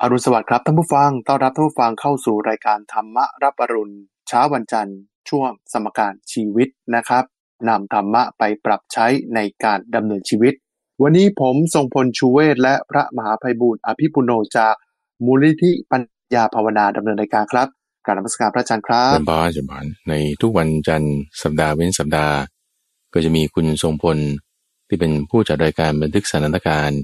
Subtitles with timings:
[0.00, 3.94] อรุณสวัสดิ์ครับท่านผู้ฟัง ต้อนรับท่านผู้ฟังเข้าสู่รายการธรรมะรับอรุณ
[4.28, 7.24] เช้าวันจันทร์ ช่วงสมการชีวิตนะครับ
[7.68, 10.54] นำธรรมะไปปรับใช้ในการดำเนินชีวิต
[11.02, 14.74] วันนี้ผมทรงพลชูเวศและพระมหาภัยบูรณ์อภิปุโนจาก
[15.24, 16.02] มูลนิธิปัญ
[16.34, 17.68] ญาภาวนาดำเนินรายการครับ
[18.06, 22.36] กรารนมัสการพระอาจารย์ครับเป็นบ้าจบานในทุกวันจันทร์สัปดาห์เว้นสัปดาห์
[23.14, 24.18] ก็จะมีคุณทรงพล
[24.88, 27.00] ที่เป็นผู้จัดรายการบันทึกสถานการณ์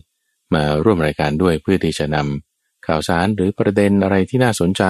[0.54, 2.49] มาร่วมรายการด้วยเพื่อที่จะนำ
[2.86, 4.84] ข่าวสารหรือประเด็นอะไรที่น่าสนใจ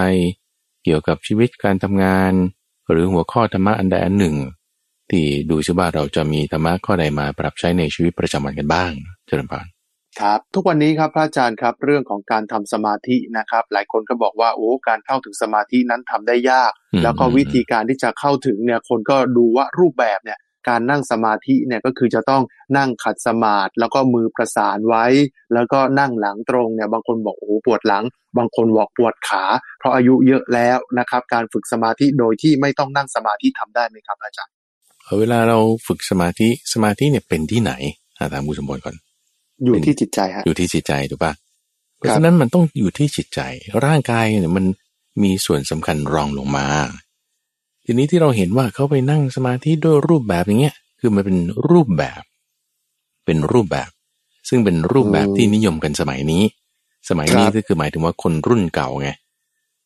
[0.85, 2.33] เกี่ยวกับชีวิตการทำงาน
[2.91, 4.37] หรือหัวข้อธรรมะอันใดอันหนึ่ง
[5.11, 8.93] ที่ดูซิว่าเราจะมีธรรมะข้อใดมาปรับใช้ในชีวิตประจำวันกันบ้าง
[9.27, 9.67] เจริญพร
[10.21, 20.39] ครับทุกวันนี้ครับพระอาจารย์ครับเรื่องของการทำสมาธินะครับ หลายคนก็บอกว่าโอ้การเข้าถึงสมาธินั้นทำได้ยากอืมแล้วก็วิธีการที่จะเข้าถึงเนี่ยคนก็ดูว่ารูปแบบเนี่ย
[20.69, 22.43] การนั่งสมาธิเนี่ยก็คือจะต้อง
[22.77, 25.07] นั่งขัดสมาธิแล้วก็มือประสานไว้
[25.55, 28.05] แล้วก็นั่งหลังตรงเนี่ยบางคนบอกโอ้โหปวดหลัง
[28.39, 29.45] บางคนบอกปวดขา
[29.79, 34.55] เพราะอายุเยอะแล้วนะครับ การฝึกสมาธิโดยที่ไม่ต้องนั่งสมาธิทำได้ไหมครับอาจารย์
[35.05, 37.73] เอาเวลาเราฝึกสมาธิสมาธิเนี่ยเป็นที่ไหน
[38.19, 38.97] หาถามผู้สมบูรณ์ก่อน
[39.65, 41.33] อยู่ที่จิตใจฮะอยู่ที่จิตใจถูกปะ
[41.97, 43.41] เพราะฉะนั้นมันต้องอยู่ที่จิตใจ
[43.85, 44.65] ร่างกายเนี่ยมัน
[45.23, 46.67] มีส่วนสำคัญรองลงมา
[47.93, 51.39] ทีนี้ที่เราเห็นว่าเขาไปนั่งสมาธิด้วยรูปแบบอย่างเงี้ย คือมันเป็น
[51.71, 52.23] รูปแบบ
[53.27, 53.91] เป็นรูปแบบ
[54.49, 56.43] ซึ่งเป็นรูปแบบที่นิยมกันสมัยนี้
[57.09, 59.09] สมัยนี้ก็คือหมายถึงว่าคนรุ่นเก่าไง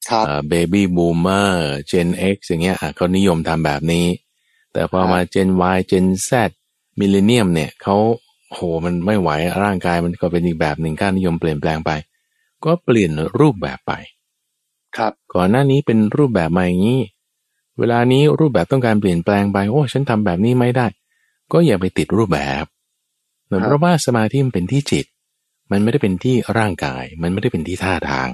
[0.09, 4.07] ครับเบบี้บูมเมอร์เจน X อย่างเงี้ยอะเขานิยมทำแบบนี้
[4.73, 6.31] แต่พอมาเจน Y เจน Z
[6.99, 7.97] มิเลเนียมเนี่ยเขา
[8.53, 9.31] โหมันไม่ไหว
[9.63, 11.91] ร่างกายมันก็เป็นอีกแบบหนึ่งการนิยมเปลี่ยนแปลงไป
[12.65, 13.93] ก็เปลี่ยนรูปแบบไป
[14.97, 17.01] ครับก่อนหน้านี้เป็นรูปแบบมาอย่างนี้
[17.79, 20.87] เวลานี้รูปแบบต้องการเปลี่ยนแปลงไป โอ้ ฉันทำแบบนี้ไม่ได้
[21.53, 22.65] ก็อย่าไปติดรูปแบบ
[23.49, 25.07] เนื่องเพราะว่าสมาธิมันเป็นที่จิต
[25.71, 28.31] มันไม่ได้เป็นที่ร่างกาย มันไม่ได้เป็นที่ท่าทาง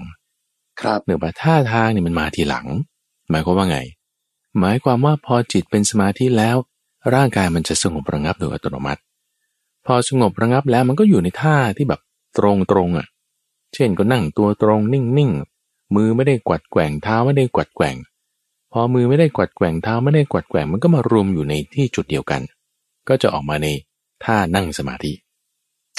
[0.81, 2.67] ครับเนื่องจากท่าทางเนี่ยมันมาทีหลัง
[3.31, 3.79] หมายความว่าไง
[4.61, 6.57] หมายความว่าพอจิตเป็นสมาธิแล้ว
[7.15, 9.01] ร่างกายมันจะสงบระงับโดยอัตโนมัติ
[9.87, 12.01] พอสงบระงับแล้วมันก็อยู่ในท่าที่แบบ
[12.39, 13.07] ตรงตรงๆอะ
[13.75, 17.97] เช่นก็นั่งตัวตรงนิ่งๆ มือไม่ได้กวัดแกว่งเท้าไม่ได้กวัดแกว่ง
[18.73, 22.43] พอมือไม่ได้กวัดแกว่งเท้าไม่ได้กวัดแกว่งมันก็มารวมอยู่ในที่จุดเดียวกัน
[23.09, 23.69] ก็จะออกมาใน
[24.25, 25.13] ท่านั่งสมาธิ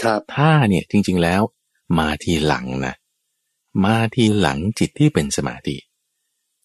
[0.02, 1.42] ครับท่าเนี่ยจริง ๆแล้ว
[1.98, 2.96] มาทีหลังนะ
[3.86, 5.76] มาทีหลังจิตที่เป็นสมาธิ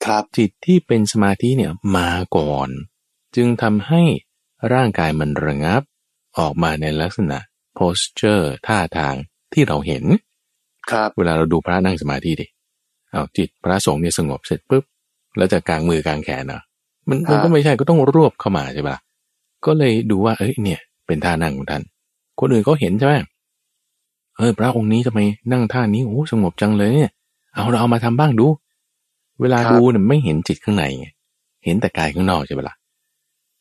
[0.05, 2.69] ครับจิตที่เป็นสมาธิเนี่ยมาก่อน
[3.37, 4.03] จึงทำให้
[4.73, 5.83] ร่างกายมันระงับ
[6.39, 7.39] ออกมาในลักษณะ
[7.79, 9.15] posture ท่าทาง
[9.53, 10.05] ที่เราเห็น
[10.91, 12.47] ครับเวลาเราดูพระนั่งสมาธิดิ
[13.11, 14.85] เอาจิตพระสงฆ์เนี่ยสงบเสร็จปุ๊บ
[15.37, 16.63] แล้วจะกางมือกางแขนเนาะ
[17.09, 19.01] มันมันก็ไม่ใช่ก็ต้องรวบเข้ามาใช่ปะล่ะ
[19.67, 21.83] ก็เลยดูว่า เอ้ยเนี่ย เป็นท่านั่งของท่าน
[22.41, 23.15] คนอื่นเขาเห็นใช่ไหม
[24.37, 25.21] เออพระองค์นี้ทำไม
[25.53, 27.11] นั่งท่านี้โอ้สงบจังเลยเนี่ย
[27.55, 28.47] เอาเราเอามาทำบ้างดู
[29.41, 31.07] เวลาครับดูเนี่ยไม่เห็นจิตข้างในไง
[31.65, 32.77] เห็นแต่กายข้างนอกใช่ปะล่ะ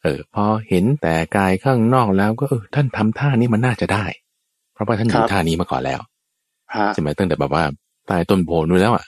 [0.03, 4.05] เออพอเห็นแต่กายข้างนอกแล้วก็เออท่านทำท่านี้มันน่าจะได้
[4.73, 5.99] เพราะว่าท่านอยู่ท่านี้มาก่อนแล้ว
[6.75, 7.63] ฮะใช่ไหมตั้งแต่แบบว่า
[8.07, 9.05] ใต้ต้นโพนู้นแล้วอะ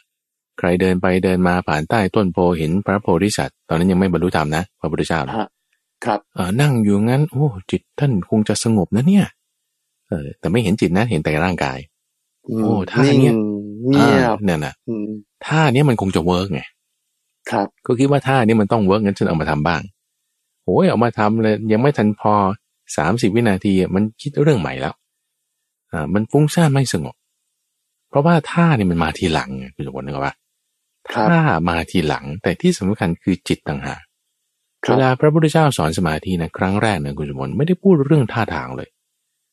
[0.58, 5.50] ใครเดินไปเดินมาผ่านใต้ต้นโพเห็นพระโพธิสัตว์ตอนนั้นยังไม่บรรลุธรรมนะพระพุทธเจ้านะฮะ
[6.06, 9.26] ครับเออนั่งอยู่งั้น โอ้จิตท่านคงจะสงบนะเนี่ย
[10.08, 11.78] เออ แต่ไม่เห็นจิตนะ เห็นแต่ร่างกาย
[12.60, 13.34] มโอ้ท่าเนี่ยเงีย
[13.98, 15.10] อ่าบเนี่ยนะอืม
[15.46, 16.62] ท่าเนี้ยมันคงจะ work ไง
[17.52, 19.82] ครับก็คิดว่าท่านี้มันต้อง work งั้นฉันเอามาทำบ้าง
[20.64, 22.34] โอ้ยเอามาทำเลยยังไม่ทันพอ
[22.98, 24.94] สามสิบวินาทีอะมันคิดเรื่องใหม่แล้ว
[25.92, 27.16] อ่า มันฟุ้งซ่านไม่สงบ
[28.10, 30.34] เพราะว่าท่านี่มันมาทีหลังไงคุณสมบัตินึกออ
[31.08, 34.02] กปะครับท่ามาทีหลังแต่ที่สำคัญคือจิตต่างหาก
[34.86, 38.90] ครัเวบลาพระพุทธเจ้าสอนสมาธินะครั้งแรกนะคุณสมบัติไม่ได้พูดเรื่องท่าทางเลย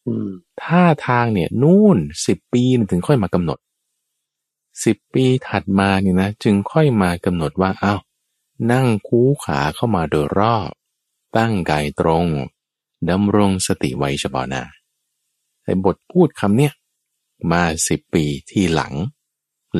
[0.07, 0.31] อืม
[0.65, 3.59] ท่าทางเนี่ยนู่นสิบปีถึงค่อยมากำหนด
[4.85, 8.01] สิบปีถัดมาเนี่ยนะจึงค่อยมากำหนดว่าอ้าว
[8.73, 10.71] นั่งคูขาเข้ามาโดยรอบ
[11.37, 12.27] ตั้งกายตรง
[13.11, 14.65] ดำรงสติไว้เฉพาะหน้า
[15.63, 16.73] แต่บทพูดคำเนี้ย
[17.53, 18.93] มาสิบปีที่หลัง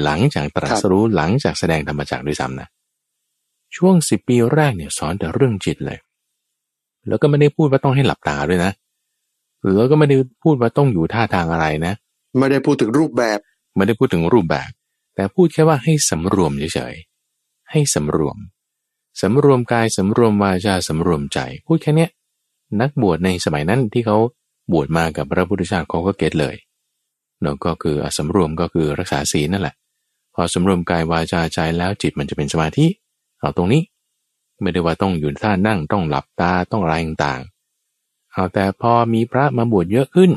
[0.03, 2.69] หลังจากตรัสรู้หลังจากแสดงธรรมจักรด้วยซ้ำนะ
[3.77, 5.99] ช่วงสิบปีแรกเนี่ยสอนแต่เรื่องจิตเลย
[7.09, 8.73] แล้วก็ไม่ได้พูดว่าต้องให้หลับตาด้วยนะ
[9.75, 11.95] แล้วก็ไม่ได้พูดว่าต้องอยู่ท่าทางอะไรนะ
[12.39, 13.39] ไม่ได้พูดถึงรูปแบบ
[13.77, 14.71] ไม่ได้พูดถึงรูปแบบ
[15.15, 18.37] แต่พูดแค่ว่าให้สำรวมเฉยๆให้สำรวม
[19.23, 22.11] สำรวมกายสำรวมวาจาสำรวมใจ พูดแค่เนี้ย
[22.81, 24.17] นักบวชในสมัยนั้นที่เขา
[24.73, 26.57] บวชมากับพระพุทธเจ้าเขาก็เก็ตเลย
[27.41, 29.75] เนาะก็คืออะสำรวมก็คือรักษาศีลนั่นแหละ
[30.35, 32.87] พอสำรวมกายวาจาใจแล้วจิตมันจะเป็นสมาธิ
[33.41, 33.83] เอาตรงนี้
[34.63, 40.33] ไม่ได้ว่าต้องอยู่ท่านั่งต้องหลับตาต้องอะไรต่างๆเอาแต่พอมีพระมาบวชเยอะขึ้น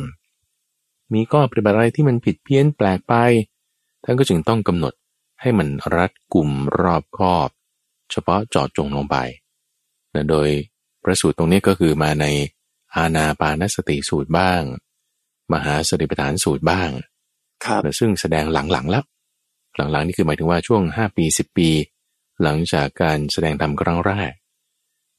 [1.12, 3.14] มีก็ปฏิบัติอะไรที่มันผิดเพี้ยนแปลกไป
[4.04, 4.94] ท่านก็จึงต้องกำหนด
[5.42, 7.50] ให้มันรัดกลุ่มรอบคอบ
[8.12, 9.18] เฉพาะเจาะจงลงไป
[10.14, 10.50] นะโดย
[11.04, 12.26] พระสูตรตรงนี้ก็คือมาใน
[12.96, 14.62] อาณาปานสติสูตรบ้าง
[15.54, 16.90] มหาสติปัฏฐานสูตรบ้าง
[17.66, 19.04] ครับนะซึ่งแสดงหลังๆแล้ว
[19.78, 21.70] หลังๆนี่คือหมายถึงว่าช่วง 5 ปี 10 ปี
[22.44, 24.34] หลังจากการแสดงธรรมครั้งแรก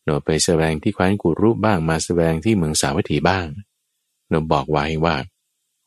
[0.04, 3.46] เนอะไปแสดงที่แคว้นกุรุบ้างมาแสดงที่เมืองสาวัตถีบ้าง
[4.28, 5.14] เนอะบอกไว้ว่า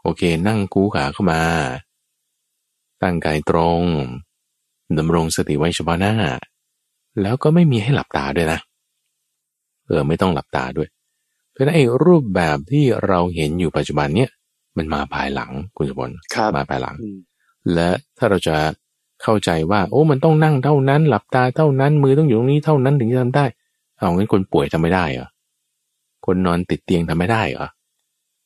[0.03, 1.41] โอเคนั่งคูขาเข้ามา
[3.01, 3.83] ตั้งกายตรง
[4.97, 6.13] ดำรงสติไว้เฉพาะหน้า
[7.21, 8.59] แล้วก็ไม่มีให้หลับตาด้วยนะ
[9.87, 10.89] เออไม่ต้องหลับตาด้วย
[11.51, 14.29] เพราะฉะนั้นไอ้รูปแบบที่เราเห็นอยู่ปัจจุบันเนี่ย
[14.77, 17.17] มันมาภายหลังคุณสมบัติครับมาภายหลังอืม
[17.73, 18.57] และถ้าเราจะ
[19.23, 23.45] เข้าใจว่า โอ้มันต้องนั่งเท่านั้น หลับตาเท่านั้น มือต้องอยู่ตรงนี้เท่านั้นถึงจะทำได้
[23.97, 25.27] เอางั้นคนป่วยทำไม่ได้เหรอ
[26.25, 27.67] คนนอนติดเตียงทำไม่ได้เหรอ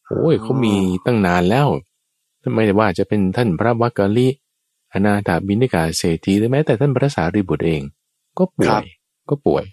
[0.07, 0.75] โอ้ยเขามี
[1.05, 1.67] ตั้งนานแล้ว
[2.55, 4.27] ไม่ได้ว่าจะเป็นท่านพระวักกะลิ
[4.93, 7.81] อนาถาบินิกาเศรษฐีหรือแม้แต่ท่านพระสารีบุตรเอง
[8.37, 8.85] ก็ป่วย
[9.29, 9.63] ก็ป่วย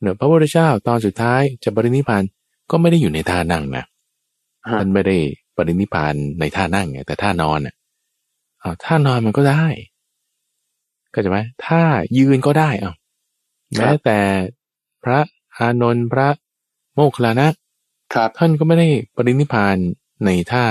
[0.00, 2.22] เนอะพระพุทธเจ้าตอนสุดท้ายจะปรินิพพาน
[2.70, 3.84] ก็ไม่ได้อยู่ในท่านั่งนะ
[4.66, 5.16] ฮะท่านไม่ได้
[5.56, 9.64] ปรินิพพานในท่านั่งไงแต่ท่านอนอะเอาท่านอนมันก็ได้
[11.14, 11.82] ก็จะไหมท่า
[12.18, 12.92] ยืนก็ได้เอา
[13.76, 14.18] แม้แต่
[15.04, 15.20] พระ
[15.58, 16.28] อานนท์พระ
[16.94, 17.48] โมคคัลลานะ
[18.14, 19.76] ครับท่านก็ไม่ได้ปรินิพพาน
[20.24, 20.64] ในท่า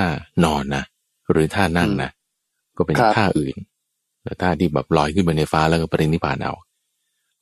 [0.44, 0.84] นอนนะ
[1.32, 2.10] หรือท่านั่งนะ
[2.78, 3.56] ก็เป็นครับท่าอื่น
[4.24, 6.54] แต่ท่าที่แบบลอยขึ้นไปในฟ้าแล้วก็ปรินิพพานเอา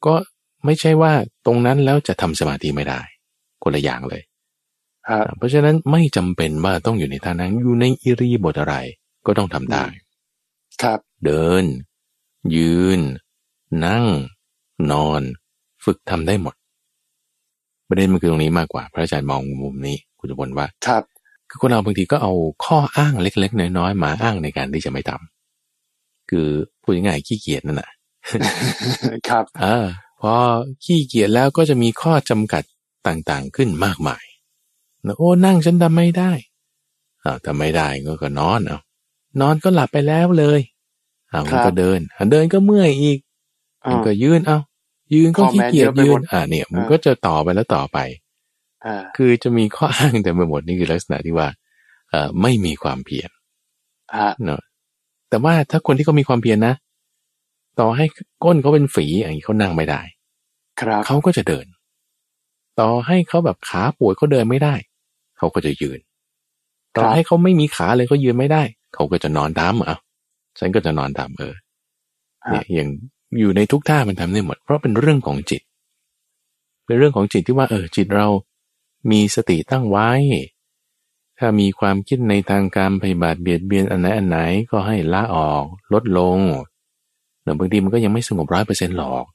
[0.05, 0.15] ก็
[0.65, 1.13] ไม่ใช่ว่า
[1.45, 3.01] ตรงนั้นแล้วจะทำสมาธิไม่ได้
[3.63, 4.21] คนละอย่างเลย
[5.09, 8.75] ฮะเพราะฉะนั้นไม่จำเป็นว่าต้องอยู่ในท่านั่งอยู่ในอิริยาบถอะไร
[9.25, 9.85] ก็ต้องทำได้
[10.83, 11.63] ครับ เดิน
[12.55, 12.99] ยืน
[13.85, 14.05] นั่ง
[14.91, 15.21] นอน
[15.85, 16.55] ฝึกทำได้หมด
[17.87, 21.03] ประเด็นมันคือตรงนี้มากกว่า พระอาจารย์มองมุมนี้คุณจะบนว่าครับ
[21.49, 22.33] คือคนเราบางทีก็เอา
[22.65, 26.47] ข้ออ้างเล็ก ๆ น้อยๆมาอ้างในการที่จะไม่ทำคือ
[26.81, 27.89] พูดง่ายๆขี้เกียจนั่นแหละ
[29.29, 29.85] ครับอ่า
[30.21, 30.33] พอ
[30.83, 32.63] ขี้เกียจแล้วก็จะมีข้อจำกัด
[33.07, 34.23] ต่างๆขึ้นมากมาย
[35.05, 36.31] นะโอ้นั่งฉันทำไม่ได้
[37.23, 38.79] อ้าวทำไม่ได้ก็ก็นอนเอา
[39.41, 40.59] นอนก็หลับไปแล้วเลย
[41.33, 43.19] อ้าวครัมันบก็เดินอะเดินก็เมื่อยอีก
[43.85, 44.59] อ่ามันก็ยืนเอา
[45.13, 47.99] ยืนก็ข้อขี้แม้เกียจเยอะไปยืหมนดอ่าเนี่ย มันอ่าก็จะต่อไปแล้วต่อไป
[48.85, 51.47] อ่าคือจะมีข้ออ้างแต่ไปหมดนี่คือลักษณะที่ว่า
[52.09, 53.29] เอ่อไม่มีความเพียร
[54.15, 54.61] ฮะเนอะ
[55.29, 56.75] แต่ว่าถ้าคนที่เขามีความเพียรนะ
[57.79, 58.05] ต่อให้
[58.43, 60.01] ก้นเขาเป็นฝีอย่างนี้เขานั่งไม่ได้
[60.81, 61.67] ครับเขาก็จะเดิน
[62.79, 64.75] ต่อให้เขาแบบขาป่วยเขาเดินไม่ได้
[65.37, 65.99] เขาก็จะยืน
[66.97, 68.63] ต่อให้เขาไม่มีขาเลยเขายืนไม่ได้
[68.95, 69.97] เขาก็จะนอนตามอะ
[70.59, 71.55] ฉันก็จะนอนตามเออ
[72.49, 72.89] เนี่ยอย่าง
[73.39, 75.61] อยู่ในทุกท่ามันทำได้หมด เพราะเป็นเรื่องของจิต
[76.85, 78.27] เป็นเรื่องของจิตที่ว่า เออ จิตเรา
[79.11, 80.09] มีสติตั้งไว้
[81.39, 84.37] ถ้ามีความคิดในทางการปฏิบัติเบียดเบียนอันไหนอันไหน
[84.71, 86.39] ก็ให้ละออกลดลง
[87.43, 89.25] เดี๋ยวบางทีมันก็ยังไม่สงบร้อยเปอร์เซ็นต์หรอก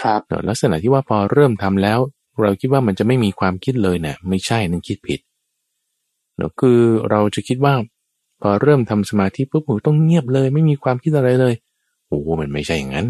[0.00, 1.98] ครับเนอะลักษณะที่ว่าพอเริ่มทำแล้ว
[2.40, 5.20] เราคิดว่ามันจะไม่มีความคิดเลยเนี่ยไม่ใช่นั่นคิดผิด
[6.36, 6.80] เนอะคือ
[7.10, 7.74] เราจะคิดว่า
[8.40, 11.54] พอเริ่มทำสมาธิปุ๊บโอ้โหต้องเงียบเลย ไม่มีความคิดอะไรเลย
[12.08, 13.06] โอ้โหมันไม่ใช่อย่างนั้น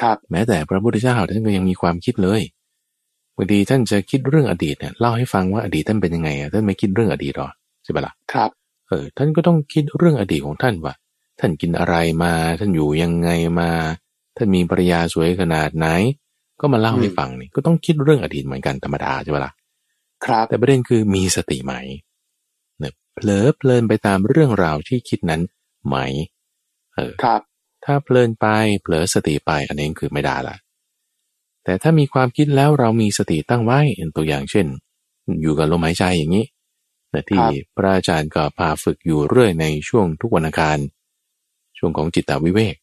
[0.00, 2.40] ครับแม้แต่พระพุทธเจ้าท่านก็ยังมีความคิดเลย
[3.36, 7.50] บางทีท่านจะคิดเรื่องอดีตเนี่ยเล่าให้ฟังว่าอดีตท่านเป็นยังไงอะท่านไม่คิดเรื่องอดีตหรอ
[7.84, 8.50] ใช่ปะล่ะครับ
[8.88, 10.94] เออ ท่านก็ต้องคิดเรื่องอดีตของท่านว่า
[11.40, 13.30] ท่านกินอะไรมา ท่านอยู่ยังไง
[13.60, 13.70] มา
[14.36, 15.86] ท่านมีภรรยาสวยขนาดไหน
[16.60, 19.52] ก็มาเล่าให้ฟังนี่ก็ต้องคิดเรื่องอดีตเหมือนกันธรรมดาใช่ปะล่ะ
[20.24, 21.74] ครับ แต่ประเด็นคือมีสติไหม
[23.24, 25.42] เนี่ยเผลอเพลินไปตามเรื่องราวที่คิดนั้น
[25.86, 25.96] ไหม
[26.94, 27.40] เออครับ
[27.84, 28.46] ถ้าเพลินไป
[28.82, 30.56] เผลอสติไปอันนี้คือไม่ได้ละ
[31.64, 34.66] แต่ถ้ามีความคิดแล้วเรามีสติตั้งไว้เป็นตัวอย่างเช่น
[35.42, 36.46] อยู่กับลมหายใจอย่างนี้
[37.12, 40.78] นะที่ครับพระอาจารย์ก็พาฝึกอยู่เรื่อยในช่วงทุกวันอังคาร
[41.78, 42.76] ช่วงของจิตตวิเวก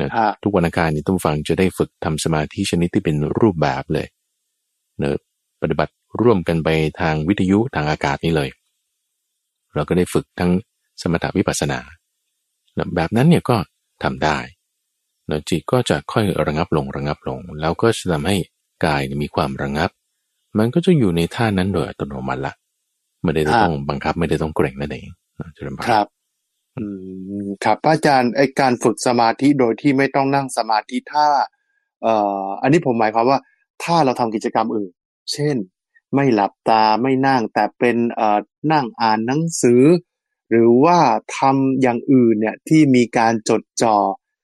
[0.00, 4.06] นะฮะทุกวันอังคารนี่ต้องฟังจะได้ฝึกทำสมาธิชนิดที่เป็นรูปแบบเลย
[4.98, 5.18] เนะ
[5.62, 6.68] ปฏิบัติร่วมกันไป
[7.00, 8.48] ทางวิทยุทางอากาศนี่เลย
[9.74, 10.50] เราก็ได้ฝึกทั้ง
[11.02, 11.80] สมถะวิปัสสนา
[12.78, 13.56] นะแบบนั้นเนี่ยก็
[14.02, 14.38] ทำได้
[15.30, 18.36] นะจิตก็จะค่อยระงับลงระงับลง แล้วก็จะทำให้
[18.84, 19.90] กายเนี่ยมีความระงับ
[20.58, 22.54] มันก็จะอยู่ในท่านั้นโดยอัตโนมัติละ
[23.22, 25.08] ไม่ได้ต้องบังคับไม่ได้ต้องเกรงนั่นเอง
[25.40, 26.06] นะเจริญพรครับ
[26.78, 26.84] อื
[27.44, 31.26] มครับพระอาจารย์ไอการฝึกสมาธิโดยที่ไม่ต้องนั่งสมาธิถ้า
[32.02, 33.38] เอ่ออันนี้ผมหมายความว่า
[33.84, 34.92] ถ้าเราทำกิจกรรมอื่น
[35.32, 35.56] เช่น
[36.14, 38.38] ไม่หลับตาไม่นั่งแต่เป็นเอ่อ
[38.72, 39.82] นั่งอ่านหนังสือ
[40.50, 40.98] หรือว่า
[41.38, 43.96] ทำอย่างอื่นเนี่ยที่มีการจดจ่อ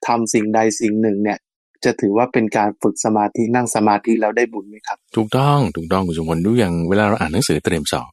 [0.07, 1.39] ทำสิ่งใดสิ่งหนึ่งเนี่ย
[1.85, 8.11] จะถือว่าเป็นการฝึกสมาธินั่งสมาธิแล้วได้บุญไหมครับ ถูกต้องถูกต้องคุณสมพลดูอย่างเวลาเราอ่านหนังสือเตรียมสอบ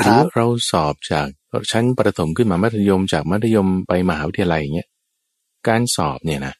[0.00, 1.26] หครัรือบเราสอบจาก
[1.70, 4.88] ชั้นประถมขึ้นมามัธยมจากมัธยมไปมหาวิทยาลัยอย่างเงี้ย
[5.68, 6.54] การสอบเนี่ยนะ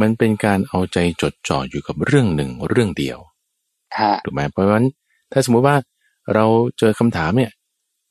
[0.00, 3.18] มันเป็นการเอาใจจดจ่ออยู่กับเรื่องหนึ่งเรื่องเดียว
[3.98, 4.86] ฮะถูกไหมเพราะฉะนั้น
[5.34, 5.76] ถ้าสมมุติว่า
[6.34, 6.44] เรา
[6.78, 7.52] เจอคำถามเนี่ย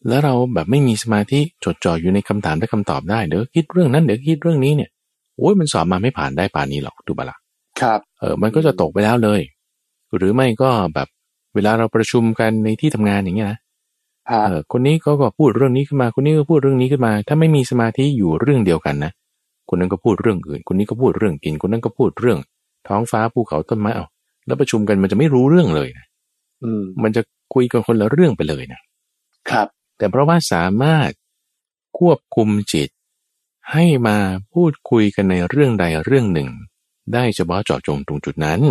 [0.07, 4.89] แล้วเราแบบไม่มีสมาธิจดจ่ออยู่ในคำถามและคำตอบได้ เดี๋ยวคิดเรื่องนั้นเดี๋ยวคิดเรื่องนี้เนี่ย
[5.37, 7.37] โอ้ยมันสอบมาไม่ผ่านได้ป่านนี้หรอกดูบละ
[7.81, 9.41] ครับ เออ มันก็จะตกไปแล้วเลย
[10.17, 11.07] หรือไม่ก็แบบ
[11.55, 13.59] เวลาเราประชุมกันในที่ทำงานอย่างเงี้ยนะ
[14.29, 19.11] ฮะเออคนนี้ก็ก็พูดเรื่องนี้ขึ้นมา คนนี้ก็พูดเรื่องนี้ขึ้นมา ถ้าไม่มีสมาธิอยู่เรื่องเดียวกันนะ
[19.69, 22.39] คนนั้นก็พูดเรื่องอื่น คนนี้ก็พูดเรื่องกิน คนนั้นก็พูดเรื่อง
[22.87, 24.05] ท้องฟ้าภูเขาต้นไม้เอา
[24.47, 26.12] แล้วประชุมกันมันจะไม่รู้เรื่องเลยนะอื
[26.81, 27.21] มมันจะ
[27.53, 28.81] คุยกันคนละเรื่องไปเลยนะ
[29.49, 29.67] ครับ
[29.97, 31.11] แต่เพราะว่าสามารถ
[31.99, 32.89] ควบคุมจิต
[33.71, 34.17] ให้มา
[34.53, 36.49] พูดคุยกันในเรื่องใดเรื่องหนึ่ง
[37.13, 38.61] ได้เฉพาะเจาะจงตรงจุดนั้น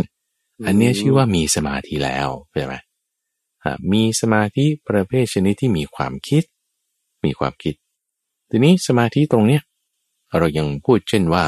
[0.67, 2.77] อันเนี้ยชื่อว่ามีสมาธิแล้วเข้าใจไหม
[3.65, 6.43] อะมีสมาธิประเภทชนิดที่มีความคิด
[7.25, 7.75] มีความคิด
[8.51, 9.63] ทีนี้สมาธิตรงเนี้ย
[10.39, 11.45] เรายังพูดเช่นว่า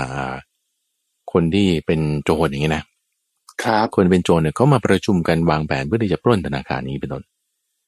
[1.33, 2.85] คนที่เป็นโจรอย่างเงี้ยนะ
[3.62, 7.23] ครับคนเป็นโจรเนี่ยเขามาประชุมกันวางแผนเพื่อที่จะปล้นธนาคารนี้เป็นต้น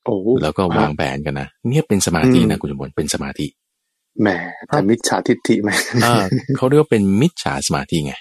[0.04, 3.46] โอ้แล้วก็วางแผนกันนะเนี่ยเป็นสมาธินะคุณสมบัติเป็นสมาธิ
[4.20, 4.28] แหม
[4.66, 5.70] แต่มิจฉาทิฏฐิไหม
[6.04, 6.25] อ่า
[6.56, 8.14] เขาเรียกว่าเป็นมิจฉาสมาธิไง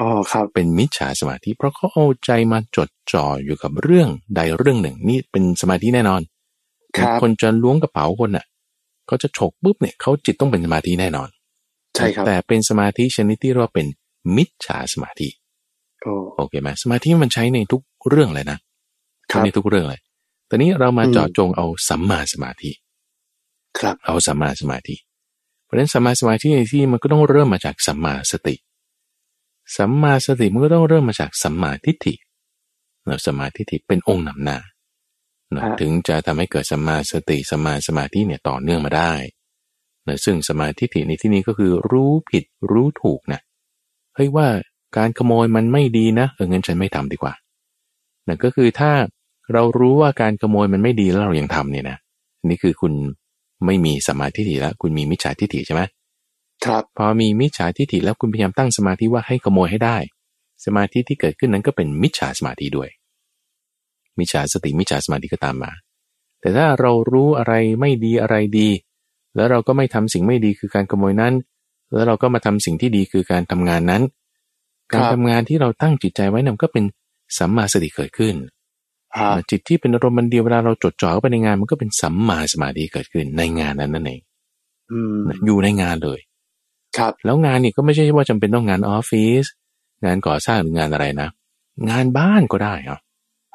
[0.00, 6.22] อ๋อครับเป็นมิจฉาสมาธิเพราะเขาเอาใจมาจดจ่ออยู่กับเรื่องใดเรื่องหนึ่ง นี่เป็นสมาธิแน่นอน
[6.96, 8.44] ครับคนจะล้วงกระเป๋าคนน่ะ
[9.06, 11.28] เขาจะฉกปุ๊บเนี่ยเขาจิตต้องเป็นสมาธิแน่นอน
[11.94, 13.86] ใช่ครับแต่เป็นสมาธิชนิดที่เรียกว่าเป็น
[14.36, 15.28] มิจฉาสมาธิ
[16.02, 18.58] โอ้โอเคไหมสมาธิมันใช้ในทุกเรื่องเลยนะ
[19.28, 20.00] ใช้ในทุกเรื่องเลย
[20.48, 22.70] ตอนนี้เรามาอืมเจาะจงเอาสัมมาสมาธิ
[23.78, 24.96] ครับ เอาสัมมาสมาธิ
[25.64, 28.54] เพราะฉะนั้นสัมมาสมาธิในที่มันก็ต้องเริ่มมาจากสัมมาสติ
[29.76, 32.14] สัมมาสติมันก็ต้องเริ่มมาจากสัมมาทิฏฐิ
[33.04, 34.58] แล้วสัมมาทิฏฐิเป็นองค์นำหน้า
[35.54, 39.14] นะฮะถึงจะทำให้เกิดสัมมาสติสัมมาสมาธิเนี่ยต่อเนื่องมาได้
[40.06, 43.40] นะซึ่งสัมมาทิฏฐิในที่นี้ก็คือรู้ผิดรู้ถูกนะ
[44.14, 44.48] เฮ้ยว่า
[44.96, 47.32] การขโมยมันไม่ดีนะ เอองั้นฉันไม่ทำดีกว่า
[48.26, 48.92] นั่นก็คือถ้า
[49.52, 51.96] เรารู้ว่าการขโมยมันไม่ดีแล้วเรายังทำเนี่ยนะ
[52.48, 52.92] นี่คือคุณ
[53.66, 55.82] ไม่มีสัมมาทิฏฐิแล้ว คุณมีมิจฉาทิฏฐิใช่ไหม
[56.64, 59.96] ครับพอมีมิจฉาทิฏฐิแล้วคุณพยายามตั้งสมาธิว่าให้ขโมยให้ได้
[60.64, 62.88] สมาธิที่เกิดขึ้นนั้นก็เป็นมิจฉาสมาธิด้วย
[64.18, 65.72] มิจฉาสติมิจฉาสมาธิก็ตามมา
[66.40, 68.68] แต่ถ้าเรารู้อะไรไม่ดีอะไรดี
[69.36, 71.34] แล้วเราก็ไม่ทำสิ่งไม่ดีคือการขโมยนั้น
[71.92, 74.02] แล้วเราก็มาทำสิ่งที่ดีคือการทำงานนั้น
[74.92, 76.84] การทำงานที่เราตั้งจิตใจไว้นั้นก็เป็น
[77.38, 78.34] สัมมาสติเกิดขึ้น
[79.18, 84.20] ฮะจิตที่เป็นอารมณ์มันเดียวเวลาเราจดจ่อเข้าไปในงาน มันก็เป็นสัมมาสมาธิเกิดขึ้นในงานนั้นนั่นเอง
[84.90, 86.20] อืมอยู่ในงานเลย
[86.98, 89.44] ครับ แล้วงานนี่ก็ไม่ใช่ว่าจำเป็นต้องงานออฟฟิศ
[90.04, 91.28] งานก่อสร้างหรืองานอะไรนะ
[91.90, 92.98] งานบ้านก็ได้อะ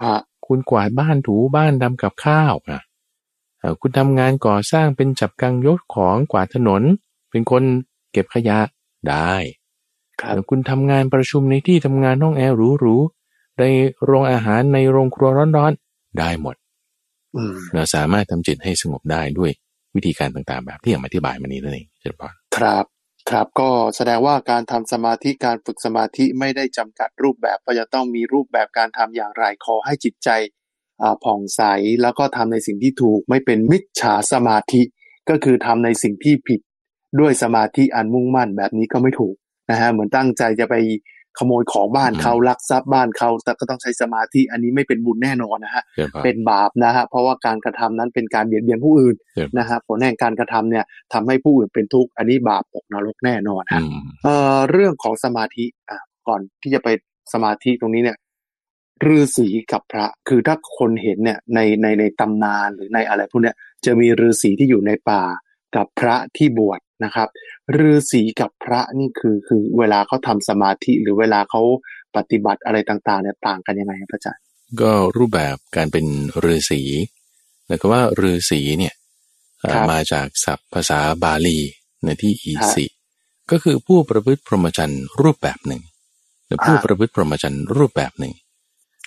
[0.03, 2.81] ฮะคุณกวาดบ้านถูบ้านทำกับข้าวนะ
[3.59, 6.81] เอ่อคุณทำงานก่อสร้างเป็นจับกังยกของกวาดถนน
[7.29, 7.63] เป็นคน
[8.11, 8.59] เก็บขยะ
[9.09, 9.62] ได้ครับ
[10.33, 13.65] แล้วคุณทำงานประชุมในที่ทำงานห้องแอร์หรูๆใน
[14.03, 16.55] โรงอาหารในโรงครัวร้อนๆได้หมด
[17.37, 19.51] อืมเราสามารถทำจิตให้สงบได้ด้วย
[19.95, 22.85] วิธีการต่างๆ แบบที่อย่างอธิบายมานี้นั่นเองเจริญพรครับ
[23.29, 30.29] ครับก็แสดงว่าการทำสมาธิการฝึกสมาธิไม่ได้จำกัดรูปแบบว่าจะต้องมีรูปแบบการทำอย่างไรขอให้จิตใจ
[31.01, 31.61] อ่าผ่องใส
[32.01, 34.81] แล้วก็ทำในสิ่งที่ถูกไม่เป็นมิจฉาสมาธิ
[35.29, 36.59] ก็คือทำในสิ่งที่ผิด
[37.19, 39.35] ด้วยสมาธิอันมุ่งมั่นแบบนี้ก็ไม่ถูก
[39.69, 40.75] นะฮะเหมือนตั้งใจจะไป
[41.39, 56.89] ขโมยของบ้านเขาลักทรัพย์บ้านเขาแต่ก็ต้องใช้สมาธิอันนี้ไม่เป็นบุญแน่นอนนะฮะเจริญพรเป็นบาปนะฮะเพราะว่าการกระทำนั้นเป็นการเบียดเบียนผู้อื่นเจริญพรนะฮะผลแห่งการกระทำเนี่ยทำให้ผู้อื่นเป็นทุกข์อันนี้บาปตกนรกแน่นอนอืฮะมเอ่อเรื่องของสมาธิอะก่อนที่จะไป
[57.33, 58.17] สมาธิตรงนี้เนี่ย
[59.11, 63.55] ฤาษีกับพระคือถ้าคนเห็นเนี่ยในในในตำนานหรือในอะไรพวกเนี้ย
[63.85, 65.23] จะมีฤาษีที่อยู่ในป่า
[65.75, 67.27] กับพระที่บวช นะครับ
[67.89, 71.61] ฤาษีกับพระนี่คือคือเวลาเขาทำสมาธิหรือเวลาเขา
[72.15, 74.41] ปฏิบัติอะไรต่างๆเนี่ยต่างกันยังไงครับอาจารย์
[74.81, 76.05] ก็รูปแบบการเป็น
[76.45, 76.81] ฤาษี
[77.67, 78.93] แล้วก็ว่าฤาษีเนี่ย
[79.61, 81.59] เอ่อครับมาจากศัพท์ภาษาบาลี
[82.05, 82.85] ในที่อีครับสิ
[83.51, 85.81] ก็คือผู้ประพฤติพรหมจรรย์รูปแบบหนึ่ง
[86.45, 88.33] หรือผู้อ่าประพฤติพรหมจรรย์รูปแบบหนึ่ง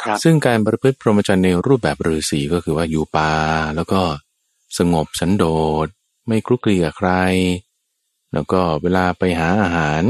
[0.02, 3.32] ครับซึ่งการประพฤติพรหมจรรย์ในรูปแบบฤาษีก็คือว่าอยู่ป่า
[3.76, 4.00] แล้วก็
[4.78, 5.44] สงบสันโด
[5.84, 5.86] ษ
[6.26, 7.10] ไม่คลุกคลีกับใคร
[8.32, 10.02] แล้วก็เวลาไปหาอาหาร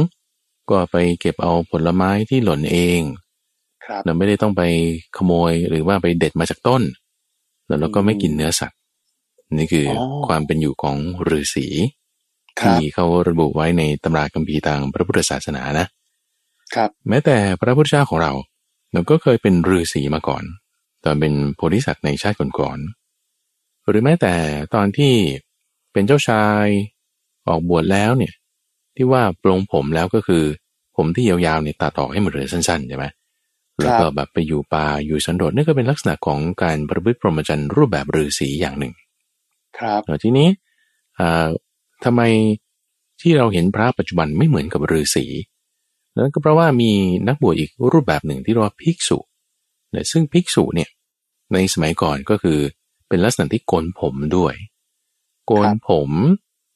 [0.70, 3.00] ก็ไปเก็บเอาผลไม้ที่หล่นเอง
[3.84, 4.62] ครับเราไม่ได้ต้องไป
[5.16, 6.82] ขโมยหรือว่าไปเด็ดมาจากต้น
[7.66, 8.78] แล้วเราก็ไม่กินเนื้อสัตว์
[9.54, 10.96] นี่คือออความเป็นอยู่ของ
[11.28, 11.66] ฤาษี
[12.60, 15.86] ครับที่เขาระบุไว้ในตำราคัมภีร์ทางพระพุทธศาสนานะ
[16.74, 18.32] ครับ แม้แต่พระพุทธเจ้าของเรา
[18.92, 20.44] เราก็เคยเป็นฤาษีมาก่อน
[21.04, 24.34] ตอนเป็นโพธิสัตว์ในชาติก่อนๆหรือแม้แต่
[24.74, 25.14] ตอนที่
[25.92, 26.66] เป็นเจ้าชาย
[27.48, 28.34] ออกบวชแล้วเนี่ย
[28.96, 30.44] ที่ว่าปลงผมแล้วก็คือ
[30.96, 33.06] ผมที่ยาวๆเนี่ยตัดออกให้มันเหลือสั้นๆใช่ไหม
[33.82, 38.92] แล้วก็แบบไปอยู่ป่าอยู่สันโดษนี่ก็เป็นลักษณะของการประพฤติพรหมจรรย์รูปแบบฤาษีอย่างหนึ่ง
[39.78, 40.48] ครับแล้วทีนี้
[41.18, 41.46] อ่า
[42.04, 42.22] ทำไม
[43.20, 45.24] ที่เราเห็นพระปัจจุบันไม่เหมือนกับฤาษี
[46.14, 46.90] นั่นก็เพราะว่ามี
[47.28, 49.18] นักบวชอีกรูปแบบหนึ่งที่เรียกว่าภิกษุ
[49.90, 50.88] เนี่ยซึ่งภิกษุเนี่ย
[51.52, 52.58] ในสมัยก่อนก็คือ
[53.08, 54.54] เป็นลักษณะที่โกนผมด้วย
[55.46, 56.10] โกนผม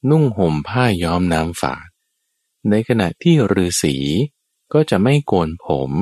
[0.08, 1.88] นุ่งห่มผ้าย้อมน้ำฝาด
[2.70, 3.96] ในขณะที่ฤาษี
[4.72, 5.92] ก็จะไม่โกนผม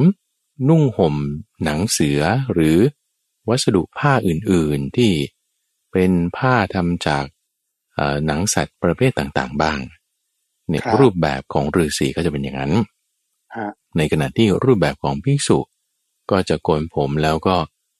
[0.68, 1.14] นุ่งห่ม
[1.64, 2.20] หนังเสือ
[2.52, 2.78] หรือ
[3.48, 5.12] วัสดุผ้าอื่นๆที่
[5.92, 7.24] เป็นผ้าทำจาก
[7.94, 9.80] เอ่อหนังสัตว์ประเภทต่างๆ บ้าง
[10.68, 12.72] เนี่ยครับรูปแบบของฤาษีก็จะเป็นอย่างนั้น
[13.56, 15.58] ฮะในขณะที่รูปแบบของภิกษุ
[16.30, 17.56] ก็จะโกนผมแล้วก็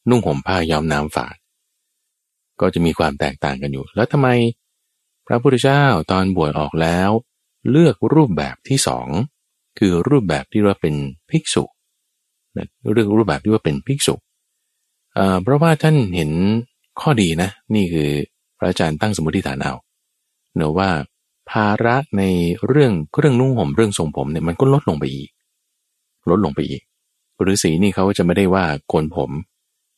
[0.09, 1.37] นุ่งห่มผ้าย้อมน้ำฝาด
[2.61, 4.29] ก็จะมีความแตกต่างกันอยู่ แล้วทำไม
[5.29, 7.11] พระพุทธเจ้าตอนบวชออกแล้ว
[7.71, 9.09] เลือกรูปแบบที่สอง
[9.79, 10.95] คือรูปแบบที่ว่าเป็น
[11.31, 11.65] ภิกษุ
[12.93, 14.15] เลือกรูปแบบที่ว่าเป็นภิกษุ
[15.43, 16.31] เพราะว่าท่านเห็น
[17.01, 18.11] ข้อดีนะ นี่คือ
[18.59, 19.75] พระอาจารย์ตั้งสมมติฐานเอา
[20.57, 20.91] เนอะว่า
[21.51, 22.23] ภาระใน
[22.69, 25.31] เรื่องเรื่องนุ่งห่มเรื่องทรงผมเนี่ยมันก็ลดลงไปอีก
[26.31, 26.83] ลดลงไปอีก
[27.47, 29.31] ฤาษีนี่เขาจะไม่ได้ว่าโกนผม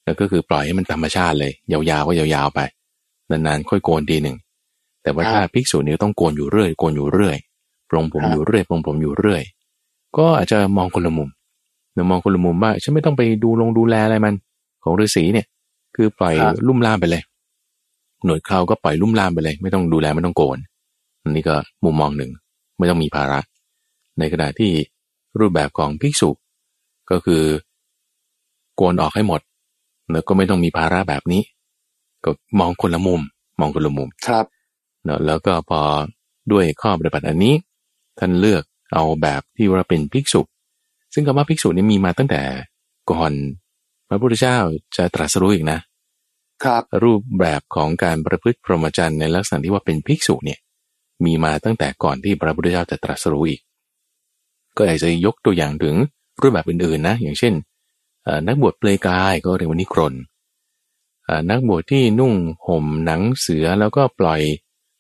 [0.05, 2.61] แล้วก็คือปล่อยให้มันธรรมชาติเลย ยาวๆก็ยาวๆไป
[3.31, 4.37] นานๆค่อยโกนทีหนึ่ง
[5.03, 7.37] แต่ว่าครับถ้าภิกษุนี่ต้องโกนอยู่เรื่อยโกนอยู่เรื่อย
[7.91, 9.43] ปลงผมครับอยู่เรื่อยปลงผมอยู่เรื่อย
[10.19, 11.29] ก็อาจจะมองคนละมุม
[11.93, 14.35] เดี๋ยวมองคนละมุมว่าฉันไม่ต้องไปดูลงดูแลอะไรมัน
[14.85, 15.47] ของฤาษีเนี่ย
[15.97, 17.23] คือปล่อยครับลุ่มล่ามไปเลย
[18.25, 20.59] หนวดเคราก็ปล่อยลุ่มล่ามไปเลย ไม่ต้องดูแลไม่ต้องโกน
[21.23, 21.55] อันนี้ก็
[21.85, 22.31] มุมมองหนึ่ง
[22.79, 23.41] ไม่ต้องมีภาระ
[24.19, 24.73] ในขณะที่
[25.39, 26.31] รูปแบบของภิกษุ
[27.11, 27.43] ก็คือ
[28.77, 29.41] โกนออกให้หมด
[30.13, 31.43] แล้วก็ไม่ต้องมีภาระแบบนี้
[32.25, 33.21] ก็มองคนละมุม
[33.61, 34.45] มองคนละมุมครับ
[35.05, 35.81] เนอะแล้วก็พอ
[36.53, 37.55] ด้วยข้อปฏิบัติอันนี้
[38.19, 38.63] ท่านเลือก
[38.95, 40.41] เอาแบบที่ว่าเป็นภิกษุ
[41.15, 42.43] ซึ่งคำว่าภิกษุนี่มีมาตั้งแต่
[43.11, 43.33] ก่อน
[44.09, 44.59] พระพุทธเจ้า
[44.97, 45.79] จะตรัสรู้อีกนะ
[46.65, 50.59] ครับ รูปแบบของการประพฤติพรหมจรรย์ในลักษณะที่ว่าเป็นภิกษุเนี่ย
[51.25, 53.61] มีมาตั้งแต่ก่อนที่พระพุทธเจ้าจะตรัสรู้อีก
[54.77, 55.97] ก็อยากจะยกตัวอย่างถึง
[56.41, 57.55] รูปแบบอื่นๆนะ อย่างเช่น
[58.25, 60.15] เอ่อนักบวชเปลอยกายก็เรียกว่านิครน
[61.25, 62.33] เอ่อนักบวชที่นุ่ง
[62.67, 64.41] ห่มหนังเสือแล้วก็ปล่อย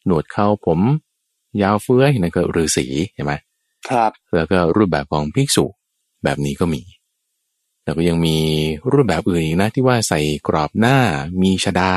[0.06, 0.80] หนวดเขาผม
[1.62, 3.32] ยาวเฟื้อยนั่นก็ฤาษีเห็นไหม
[3.88, 5.64] ครับ แล้วก็รูปแบบของภิกษุ
[6.24, 6.82] แบบนี้ก็มี
[7.84, 8.36] แล้วก็ยังมี
[8.92, 10.96] รูปแบบอื่นอีกนะที่ว่าใส่กรอบหน้า
[11.42, 11.92] มีชดา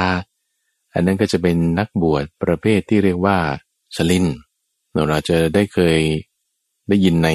[0.93, 3.37] อันนั้นก็จะเป็นนักบวชประเภทที่เรียกว่า
[3.95, 4.25] ชลิน
[4.91, 5.99] เราเราจะได้เคย
[6.89, 7.29] ได้ยินใน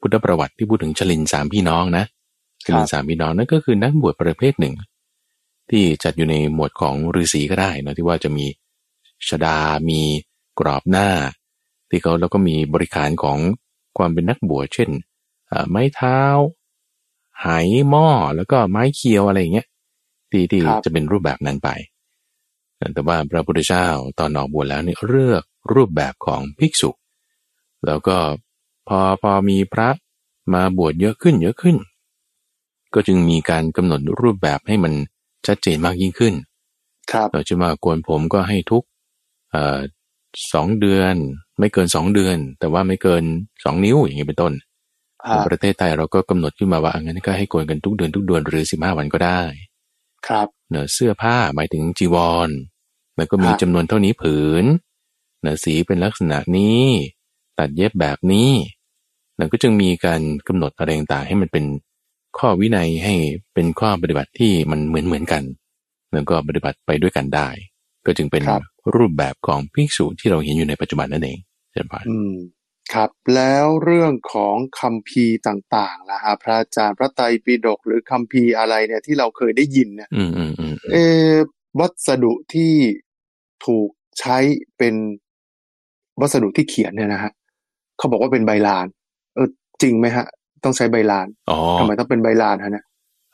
[0.00, 2.04] พุทธประวัติที่พูดถึงชลินสามพี่น้องนะ
[2.64, 4.74] ชลินสามพี่น้องนั่นก็คือนักบวชประเภทหนึ่ง
[5.70, 8.46] ที่จัดอยู่ในหมวดของฤาษีก็ได้นะที่ว่าจะมี
[9.28, 9.58] ชดา
[9.88, 10.00] มี
[10.58, 11.08] กรอบหน้า
[11.88, 13.38] ที่เขาแล้วก็มีบริการของ
[13.96, 14.90] ความเป็นนักบวชเช่น
[15.48, 16.20] เอ่อไม้เท้า
[17.40, 17.46] ไห
[17.90, 19.68] หม้อแล้วก็ไม้เคียวอะไรอย่างเงี้ย
[20.30, 21.68] ที่ที่ครับจะเป็นรูปแบบนั้นไป
[22.94, 23.86] แต่ว่าพระพุทธเจ้า
[24.18, 25.42] ตอนออกบวชแล้วเนี่ยเลือก
[25.74, 26.90] รูปแบบของภิกษุ
[27.86, 28.16] แล้วก็
[28.88, 29.88] พอพอมีพระ
[30.54, 31.76] มาบวชเยอะขึ้นเยอะขึ้น
[32.94, 34.92] ก็จึงมีการกำหนดรูปแบบให้มัน
[35.46, 36.34] ชัดเจนมากยิ่งขึ้น
[37.12, 38.91] ครับเราจะมาโกนผมก็ให้ทุกเอ่อ
[40.52, 41.14] สองเดือน
[41.58, 43.22] ไม่เกินสองเดือน แต่ว่าไม่เกิน
[43.64, 44.52] สองนิ้วอย่างนี้เป็นต้น
[45.26, 49.42] ฮะในประเทศไทยเราก็กำหนดขึ้นมาว่าอะงั้นก็ให้โกนกันทุกเดือนทุกเดือนหรือสิบห้าวันก็ได้
[50.28, 52.16] ครับเนื้อเสื้อผ้าหมายถึงจีว
[52.48, 52.50] ร
[53.16, 54.64] แล้วก็มีฮะจำนวนเท่านี้ผืน
[55.40, 56.82] เนื้อสีเป็นลักษณะนี้
[57.58, 58.50] ตัดเย็บแบบนี้
[59.36, 61.64] แล้วก็จึงมีการกำหนดอะไรต่างๆให้มันเป็น
[62.38, 63.14] ข้อวินัยให้
[63.54, 65.42] เป็นข้อปฏิบัติที่มันเหมือนเหมือนๆกัน
[66.12, 67.48] แล้วก็ปฏิบัติไปด้วยกันได้
[68.06, 68.62] ก็จึงเป็นครับ
[68.96, 71.38] รูปแบบของภิกษุที่เราเห็นอยู่ในปัจจุบันนั่นเอง
[71.72, 72.34] เช่นพานอืม
[72.92, 81.30] ครับ แล้วเรื่องของคัมภีร์ต่างๆล่ะฮะพระอาจารย์พระไตรปิฎกหรือคัมภีร์อะไรเนี่ยที่เราเคยได้ยินเนี่ยอืมอืมอืมเออ
[81.80, 82.72] วัสดุที่
[83.66, 83.88] ถูก
[84.20, 84.38] ใช้
[84.78, 84.94] เป็น
[86.20, 87.32] วัสดุที่เขียนเนี่ยนะฮะ
[87.98, 88.86] เขาบอกว่าเป็นใบลาน
[89.34, 89.48] เออ
[89.82, 90.26] จริงไหมฮะ
[90.64, 92.84] ต้องใช้ใบลานอ๋อทำไมต้องเป็นใบลานฮะเนี่ย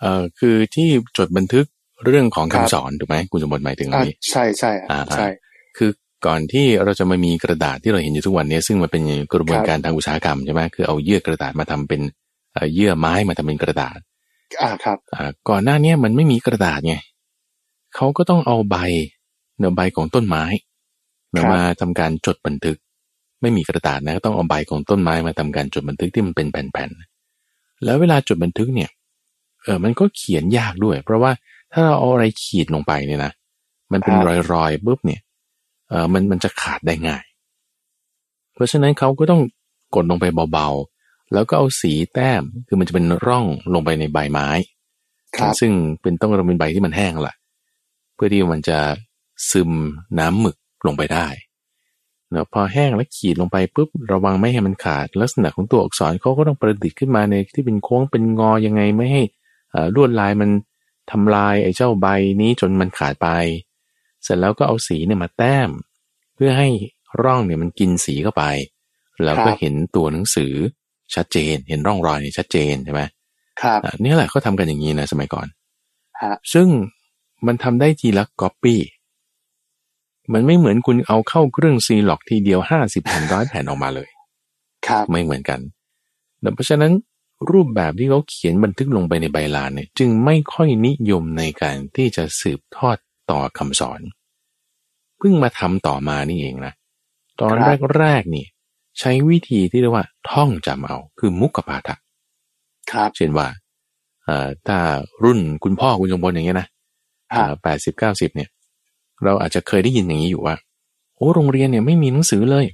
[0.00, 1.66] เอ่อคือที่จดบันทึก
[2.04, 5.26] เรื่องของครัคำบสอนถูกไหมคุณสมบัติหมายถึงอัอ่านนี้ใช่ใช่ฮะอ่าใช่
[5.76, 5.90] คือ
[6.26, 12.00] ก่อนที่เราจะมามีกระดาษที่เราเห็นอยู่ทุกวันนี้ซึ่งมันเป็นกระบวนครับการทางอุตสาหกรรมใช่ไหมคือเอาเยื่อกระดาษมาทำเป็น
[12.52, 13.98] เอ่อเยื่อไม้มาทำเป็นกระดาษ
[14.62, 16.94] อ่าครับอ่าก่อนหน้าเนี้มันไม่มีกระดาษไง
[17.94, 18.76] เขาก็ต้องเอาใบ
[19.58, 20.44] เนื้อใบของต้นไม้
[21.30, 22.76] เนื้อครับมาทำการจดบันทึก
[23.42, 28.90] ไม่มีกระดาษนะก็ต้องเอาใบของต้นไม้มาทำการจดบันทึกที่มันเป็นแผ่นๆแล้วเวลาจดบันทึกเนี่ย
[29.62, 31.32] เออมันก็เขียนยากด้วย เพราะว่า
[31.72, 33.32] ถ้าเราเอาอะไรขีดลงไปเนี่ยนะ
[33.92, 34.14] มันเป็น
[34.52, 35.20] รอยๆปุ๊บเนี่ย
[35.88, 37.24] เออมันมันจะขาดได้ง่าย
[38.54, 39.42] เพราะฉะนั้นเขาก็ต้อง
[39.94, 44.48] กดลงไปเบาๆ แล้วก็เอาสีแต้มคือมันจะเป็นร่องลงไปในใบไม้
[45.36, 47.34] ครับซึ่งเป็นต้องเป็นใบที่มันแห้งละ
[48.14, 48.78] เพื่อที่มันจะ
[49.50, 49.70] ซึม
[50.18, 51.26] น้ำหมึกลงไปได้
[52.32, 59.22] เนาะพอแห้งแล้วขีดลงไปปุ๊บระวังไม่ให้มันขาด ลักษณะของตัวอักษรเขาก็ต้องประดิษฐ์ขึ้นมาในที่เป็นโค้งเป็นงอยังไงไม่ให้
[59.70, 60.50] เอ่อลวดลายมัน
[61.10, 62.06] ทำลายไอ้เจ้าใบ
[62.40, 63.28] นี้จนมันขาดไป
[64.22, 65.70] เสร็จแล้วก็เอาสีเนี่ยมาแต้ม
[66.34, 66.68] เพื่อให้
[67.22, 68.44] ร่องเนี่ยมันกินสีเข้าไป
[69.24, 70.52] แล้วก็ครับเห็นตัวหนังสือ
[71.14, 73.02] ชัดเจน เห็นร่องรอยเนี่ยชัดเจนใช่ไหม
[73.62, 75.46] ครับอะนี่แหละเขาทำกันอย่างนี้นะสมัยก่อน
[76.22, 76.68] ฮะซึ่ง
[77.46, 78.80] มันทำได้ทีละก๊อปปี้
[80.32, 84.08] มันไม่เหมือนคุณเอาเข้าเครื่องซีล็อกทีเดียวห้าสิบแผ่นร้อยแผ่นออกมาเลย
[84.86, 85.60] ครับไม่เหมือนกัน
[86.40, 86.92] แต่เพราะฉะนั้น
[87.50, 92.96] รูปแบบที่เขาเขียนบันทึกลงไปในใบลานเนี่ยจึงไม่ค่อยนิยมในการที่จะสืบทอด
[93.30, 94.00] ต่อคำสอน
[95.18, 96.72] เพิ่งมาทำต่อมานี่เองนะ
[97.40, 98.44] ตอนครับแรกๆนี่
[98.98, 101.96] ใช้วิธีที่เรียกว่า ท่องจำเอา คือมุกกปาฐะ
[102.92, 103.46] ครับเช่นว่า
[104.24, 104.78] เอ่อถ้า
[105.24, 106.68] รุ่นคุณพ่อคุณจงพลอย่างเงี้ยนะ
[107.34, 108.50] ฮะแปดสิบเก้าสิบเนี่ย
[109.24, 110.54] เราอาจจะเคยได้ยินอย่างนี้อยู่ว่า
[111.16, 112.66] โอ้โรงเรียนเนี่ยไม่มีหนังสือเลย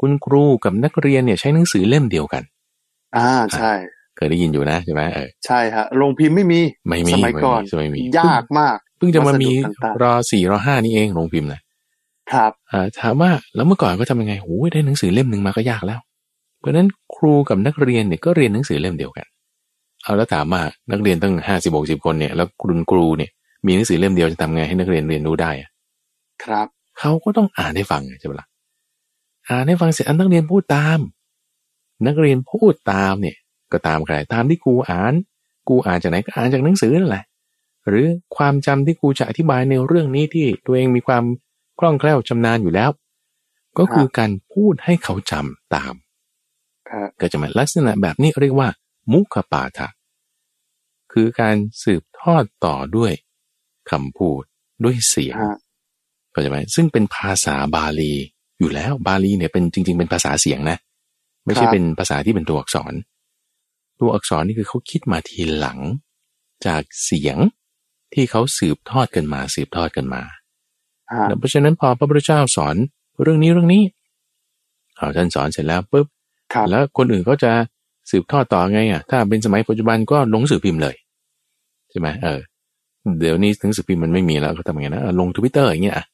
[0.00, 2.42] คุณครูกับนักเรียนเนี่ยใช้หนังสือเล่มเดียวกัน
[3.16, 3.72] อ่าใช่
[4.16, 11.60] เคยได้ยินอยู่นะใช่ไหมเออใช่ฮะโรงพิมพ์ไม่มีไม่มีสมัยก่อนไม่มียากมากเพิ่งจะมามีวัสดุต่างๆรอสี่รอห้านี่เองโรงพิมพ์นะ
[12.32, 16.00] ครับอ่าถามว่าแล้วเมื่อก่อนก็ทำยังไงโอ้ยได้หนังสือเล่มหนึ่งมาก็ยากแล้ว
[16.60, 19.26] เพราะฉะนั้นครูกับนักเรียนเนี่ยก็เรียนหนังสือเล่มเดียวกัน
[20.02, 23.30] เอาแล้วถามว่านักเรียนตั้งห้าสิบหกสิบคนเนี่ยแล้วคุณครูเนี่ย
[23.66, 25.70] มีหนังสือเล่มเดียวจะทำไงให้นักเรียนเรียนรู้ได้อะ
[26.44, 26.66] ครับ
[26.98, 28.46] เขาก็ต้องอ่านให้ฟังใช่ไหมล่ะ
[29.50, 30.98] อ่านให้ฟังเสร็จอันนักเรียนพูดตาม
[32.06, 33.36] นักเรียนพูดตามเนี่ย
[33.72, 35.14] ก็ตามใครตามที่ครูอ่าน
[35.68, 37.24] กูอ่านจากไหนก็อ่านจากหนังสือนั่นแหละ
[37.88, 41.24] หรือความจำที่ครูจะอธิบายในเรื่องนี้ที่ตัวเองมีความ
[41.78, 42.90] คล่องแคล่วชำนาญอยู่แล้ว
[43.78, 45.94] ก็คือการพูดให้เขาจำตาม
[46.88, 48.68] ครับก็จะมาลักษณะแบบนี้เรียกว่า
[49.12, 49.88] มุขปาฐะ
[51.12, 53.12] คือการสืบทอดต่อด้วย
[53.90, 54.42] คำพูด
[54.84, 55.58] ด้วยเสียงฮะ
[56.30, 58.12] เข้าใจไหมซึ่งเป็นภาษาบาลี
[58.58, 60.78] อยู่แล้วบาลีเนี่ยเป็นจริง ๆ เป็นภาษาเสียงนะ
[61.44, 62.92] ไม่ใช่เป็นภาษาที่เป็นตัวอักษร
[64.00, 65.78] ตัวอักษรนี่คือเขาคิดมาทีหลัง
[66.66, 67.36] จากเสียง
[68.14, 70.22] ที่เขาสืบทอดกันมา สืบทอดกันมา
[71.12, 72.76] ฮะแล้วเพราะฉะนั้นพอพระพุทธเจ้าสอน
[73.22, 73.82] เรื่องนี้เรื่องนี้
[74.96, 76.06] เอาท่านสอนเสร็จแล้วปุ๊บ
[76.52, 77.52] ครับแล้วคนอื่นเขาจะ
[78.10, 80.94] สืบทอดต่อไงอะถ้าเป็นสมัยปัจจุบันก็ลงหนังสือพิมพ์เลย
[81.90, 82.40] ใช่ไหมเออ
[83.20, 86.04] เดี๋ยวนี้หนังสือพิมพ์มันไม่มีแล้วก็ทำยังไงนะเออลงทวิตเตอร์อย่างเงี้ยอะ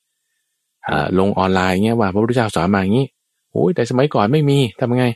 [0.88, 5.06] อ่าลงออนไลน์เงี้ยว่าพระพุทธเจ้าสอนมาอย่างนี้โอ้ยแต่สมัยก่อนไม่มีทำยังไง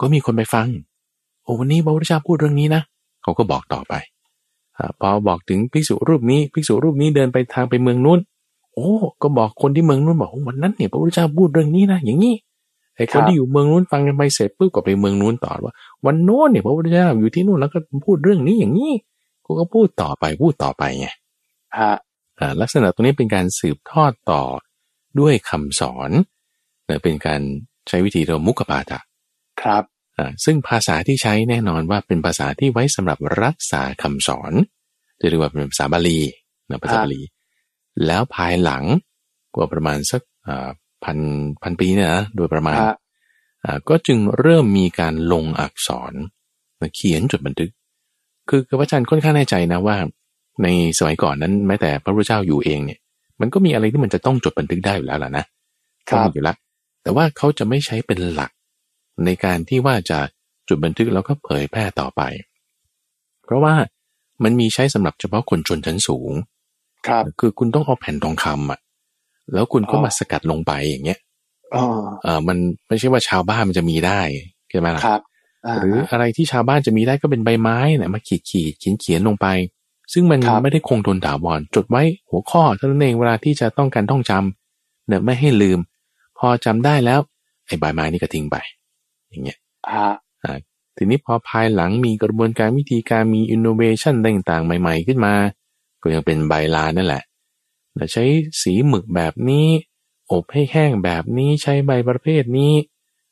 [0.00, 0.66] ก็มีคนไปฟัง
[1.42, 2.82] โอ้วันนี้พระพุทธเจ้าพูดเรื่องนี้นะ
[3.22, 3.94] เขาก็บอกต่อไป
[4.76, 8.18] อ่าพอบอกถึงภิกษุรูปนี้ภิกษุรูปนี้เดินไปทางไปเมืองนู้น
[8.74, 8.88] โอ้
[9.22, 12.34] ก็บอกคนที่เมืองนู้นบอกว่าวันนั้นเนี่ยพระพุทธเจ้าพูดเรื่องนี้นะอย่างนี้
[12.96, 15.74] ไอ้คนที่อยู่เมืองนู้นฟังกันไปเสร็จปุ๊บก็ไปเมืองนู้นต่อว่า
[16.06, 18.92] วันโน้นเนี่ยพระพุทธเจ้าอยู่ที่นู่นแล้วก็พูดเรื่องนี้อย่างนี้
[19.46, 21.08] กูก็พูดต่อไปพูดต่อไปไง
[21.78, 21.92] ฮะ
[22.38, 24.42] อ่าลักษณะตรงนี้เป็นการสืบทอดต่อ
[25.20, 27.40] ด้วยคำสอนเนยเป็นการ
[27.88, 29.00] ใช้วิธีเรียกว่ามุขปาฐะ
[29.62, 29.84] ครับ
[30.18, 34.52] อ่าซึ่งภาษาที่ใช้แน่นอนว่าเป็นภาษาที่ไว้สำหรับรักษาคำสอน
[35.20, 36.20] จะเรียกว่าเป็นภาษาบาลี
[36.68, 37.22] นะภาษาครับบาลี
[38.06, 38.84] แล้วภายหลัง
[39.54, 40.68] กว่าประมาณสักอ่า
[41.04, 41.18] พัน
[41.62, 42.96] พันปีเนี่ยนะโดยประมาณฮะ
[43.64, 46.12] อ่าก็จึงเริ่มมีการลงอักษร
[46.80, 47.70] มาเขียนจดบันทึก
[48.48, 49.96] คือคือพระอาจารย์ค่อนข้างแน่ใจนะว่า
[50.62, 52.98] ในสมัยก่อนนั้นแม้แต่พระพุทธเจ้าอยู่เองเนี่ย
[53.40, 55.44] มันก็มีอะไรที่มันจะต้องจดบันทึกได้อยู่แล้วล่ะนะ
[56.10, 56.56] ครัก็บมีอยู่แล้ว
[57.02, 58.50] แต่ว่าเขาจะไม่ใช้เป็นหลัก
[59.24, 60.18] ในการที่ว่าจะ
[60.68, 62.22] จดบันทึกแล้วก็เผยแพร่ต่อไป
[63.44, 63.74] เพราะว่า
[64.44, 66.32] มันมีใช้สำหรับเฉพาะคนชนชั้นสูง
[67.06, 68.80] ครับ คือคุณต้องเอาแผ่นทองคำอะ
[69.54, 71.18] แล้วคุณก็อ๋อมาสกัดลงไปอย่างเงี้ย
[71.74, 71.84] อ๋อ
[72.22, 72.58] เออมัน
[72.88, 74.20] ไม่ใช่ว่าชาวบ้านมันจะมีได้
[74.70, 79.46] ใช่ไหมล่ะครับาหรืออะไรที่ชาวบ้านจะมีได้ก็เป็นใบไม้เนี่ยมาขีดขีดเขียนเขียนลงไป
[80.12, 85.78] ซึ่งมันครับไม่ได้คงทนถาวรจดไว้หัวข้อเท่านั้นเองเวลาที่จะต้องการท่องจำเนี่ยไม่ให้ลืม
[86.38, 87.20] พอจำได้แล้ว
[87.66, 88.56] ไอ้ใบไม้นี่ก็ทิ้งไป
[89.30, 89.58] อย่างเงี้ย
[89.94, 90.56] ฮะ
[90.96, 95.34] ทีนี้พอภายหลังมีกระบวนการวิธีการมีอินโนเวชันต่างๆ ใหม่ ๆ ขึ้นมา
[96.02, 97.22] ก็ยังเป็นใบลานนั่นแหละ
[97.94, 98.24] แต่ใช้
[98.62, 99.66] สีหมึกแบบนี้
[100.32, 102.72] อบให้แห้งแบบนี้ใช้ใบประเภทนี้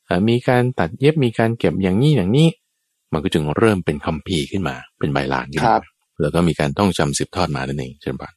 [0.04, 2.48] เอ่อมีการตัดเย็บมีการเก็บอย่างนี้อย่างนี้
[3.12, 5.82] มันก็จึงเริ่มเป็นคัมภีร์ขึ้นมา เป็นใบลานขึ้นครัมาบ
[6.20, 8.32] แล้วก็มีการต้องจำสืบทอดมานั่นเองเช่นกัน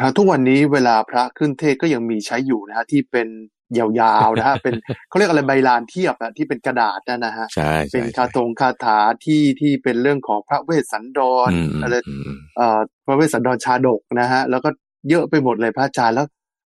[0.00, 3.28] ฮะทุกวันนี้เวลาพระขึ้นเทศน์ก็ยังมีใช้อยู่นะฮะที่เป็น
[3.78, 4.74] ยาวๆนะฮะเป็น
[5.08, 14.70] เขาเรียกอะไรใบลานเทียบอะที่เป็นกระดาษนั่นนะฮะใช่เป็ใช่นใช่คาถงคาถาที่ที่เป็นเรื่องของพระเวสสันดรอืมอืมอะไรอืมเอ่อพระเวสสันดรชาดกนะฮะแล้วก็
[15.10, 16.26] เยอะไปหมดเลยพระอาจารย์แล้ว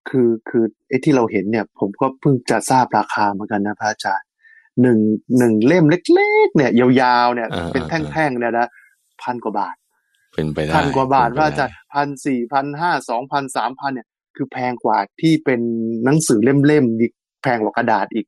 [0.10, 4.28] คือคือไอ้ที่เราเห็นเนี่ย ผมก็เพิ่งจะทราบราคาเหมือนกันนะพระอาจารย์
[4.82, 5.00] หนึ่ง
[5.38, 8.68] หนึ่งเล่มเล็ก ๆ เนี่ย ยาวๆเนี่ยอ่าเป็นอ่าแท่งๆเนี่ยนะ
[9.24, 9.76] พันกว่าบาท
[10.34, 15.62] เป็นไปได้พันกว่าบาทเป็นไปว่าได้จะพันสี่พันห้าสองพันสามพันเนี่ย คือแพงกว่าที่เป็น
[16.06, 18.26] หนังสือเล่มๆอีกแพงกว่ากระดาษอีก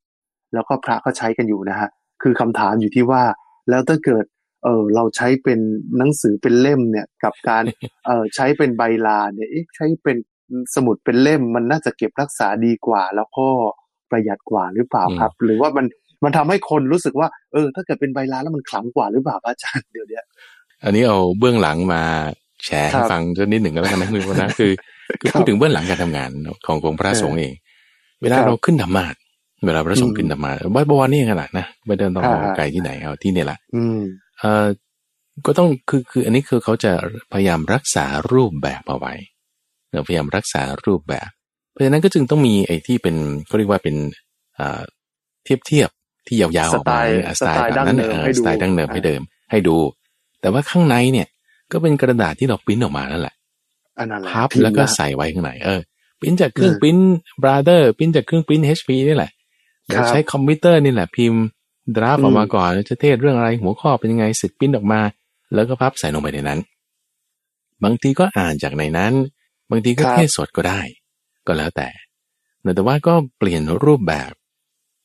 [0.53, 1.89] แล้วก็พระก็ใช้กันอยู่นะฮะ
[2.23, 3.23] คือคำถามอยู่ที่ว่า
[3.69, 4.25] แล้วถ้าเกิด
[4.63, 5.59] เออเราใช้เป็น
[5.97, 7.63] หนังสือเป็นเล่มเนี่ย กับการ
[8.05, 10.17] เออใช้เป็นใบลานเนี่ยเอ๊ะใช้เป็น
[10.75, 13.47] สมุดเป็นเล่มมันน่าจะเก็บรักษาดีกว่า แล้วก็
[14.11, 15.85] ประหยัดกว่าหรือเปล่าครับ หรือว่ามัน
[16.23, 20.23] มันทำให้คนรู้สึกว่า เออ ถ้าเกิดเป็นใบลานแล้วมันขลังกว่าหรือเปล่าพระอาจารย์เดี๋ยวเนี้ย
[20.83, 22.01] อันนี้เอาเบื้องหลังมา
[22.65, 24.71] แชร์ให้ครับฟังสักนิดหนึ่งก็แล้วกันนะคุณนะคือ
[25.19, 26.29] คือครับพูดถึงเบื้องหลังการทำงาน
[26.65, 27.53] ของของพระสงฆ์เอง
[28.21, 29.19] เวลาครับเราขึ้นธรรมาสน์
[29.65, 33.99] เวลาพระสงฆ์อืมขึ้นธรรมาสน์วัดบวรนี่ขนาดนะไม่เดินต้องอ่าฮะไกลที่ไหนเอาที่เนี่ยแหละอืม
[34.39, 34.65] เอ่อ
[35.45, 36.91] ก็ต้องคือคืออันนี้คือเขาจะ
[37.33, 39.13] พยายามรักษารูปแบบเอาไว้
[39.89, 41.29] เออพยายามรักษารูปแบบ
[41.71, 43.15] เพราะฉะนั้นก็จึงต้องมีไอ้ที่เป็น
[43.47, 43.95] เขาเรียกว่าเป็น
[44.59, 44.81] อ่า
[45.43, 45.89] เทียบเทียบ
[46.27, 49.77] ที่ยาวๆออกมาสไตล์อะสไตล์แบบนั้นดั้งเดิมเออให้ดูสไตล์ดั้งเดิมอ่าให้เดิมให้ดู
[50.41, 51.27] แต่ว่าข้างในเนี่ย
[51.71, 53.36] ก็เป็นกระดาษที่เราปริ้นออกมานั่นแหละอันนั้นแหละ
[54.31, 55.81] พับพิมพ์แล้วก็นะใส่ไว้ข้างในเออ
[56.19, 56.97] ปริ้นจากเครื่องเออปริ้น
[57.41, 59.31] บราเดอร์ปริ้นจากเครื่องปริ้น HP นี่แหละ
[59.85, 61.43] เดี๋ยวครับใช้คอมพิวเตอร์นี่แหละพิมพ์
[61.95, 65.01] draft อืมออกมาก่อนแล้วจะเทศน์เรื่องอะไรหัวข้อเป็นยังไงเสร็จปริ้นออกมา
[65.53, 66.59] แล้วก็พับใส่ลงไปในนั้น
[67.83, 69.13] บางทีก็อ่านจากในนั้น
[69.71, 70.79] บางทีก็ครับเทศสดก็ได้
[71.47, 71.89] ก็แล้วแต่
[72.75, 74.31] แต่ว่าก็เปลี่ยนรูปแบบ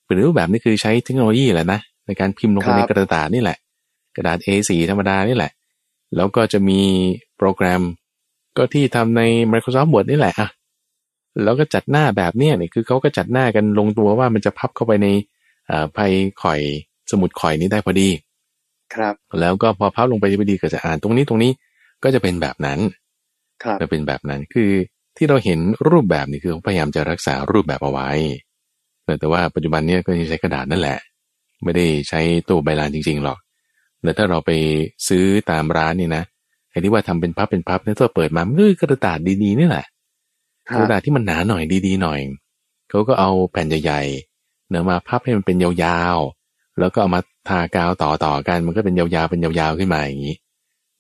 [0.05, 3.59] เปลี่ยนรูปแบบนี่คือใช้เทคโนโลยีแหละนะในการพิมพ์ลงไปในกระดาษนี่แหละ
[4.17, 5.53] กระดาษ A4 ธรรมดานี่แหละ
[6.17, 6.81] แล้วก็จะมี
[7.37, 7.83] โปรแกรม
[8.57, 10.49] ก็ที่ทำใน Microsoft Word นี่แหละอะ
[11.45, 15.09] แล้วก็จัดหน้าแบบเนี้ยนี่คือเขาก็จัดหน้ากันลงตัวว่ามันจะพับเข้าไปใน
[15.67, 15.99] เอ่อไพ
[16.43, 16.61] ข่อย
[17.11, 18.09] สมุดข่อยนี้ได้พอดี
[18.95, 21.53] ครับ แล้วก็พอพับลงไปพอดีก็จะอ่านตรงนี้ตรงนี้
[22.03, 22.79] ก็จะเป็นแบบนั้น
[23.63, 24.71] ครับจะเป็นแบบนั้นคือ
[25.17, 25.61] ที่เราเห็น
[25.91, 28.11] รูปแบบนี่คือพยายามจะรักษารูปแบบเอาไว้
[29.05, 30.99] แต่แต่ว่าปัจจุบันเนี้ก็ยังใช้กระดาษนั่นแหละ
[31.65, 33.39] ไม่ได้ใช้ตู้ใบลานจริงๆหรอก
[34.03, 34.51] แล้วถ้าเราไป
[35.09, 36.25] ซื้อตามร้านนี่นะ
[36.73, 39.87] ไอ้ที่ว่าทำเป็นพับเป็นพับเนี่ยถ้าเปิดมามันก็คือกระดาษดีๆนี่แหละ
[40.69, 42.21] คกระดาษที่มันหนาหน่อยดีๆหน่อย
[42.91, 50.37] เขาก็เอาแผ่นใหญ่ๆเนื้อมาพับให้มันเป็นยาวๆแล้วก็เอามาทากาวต่อๆกันมันก็เป็นยาวๆเป็นยาวๆขึ้นมาอย่างนี้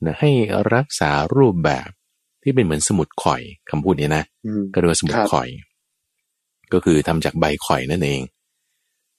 [0.04, 0.30] นะให้
[0.74, 1.88] รักษารูปแบบ
[2.42, 5.48] ที่เป็นเหมือนสมุดข่อยคำพูดเนี้ยนะอืมก็เรียกว่าสมุดครับข่อย
[6.72, 8.20] ก็คือทำจากใบข่อยนั่นเอง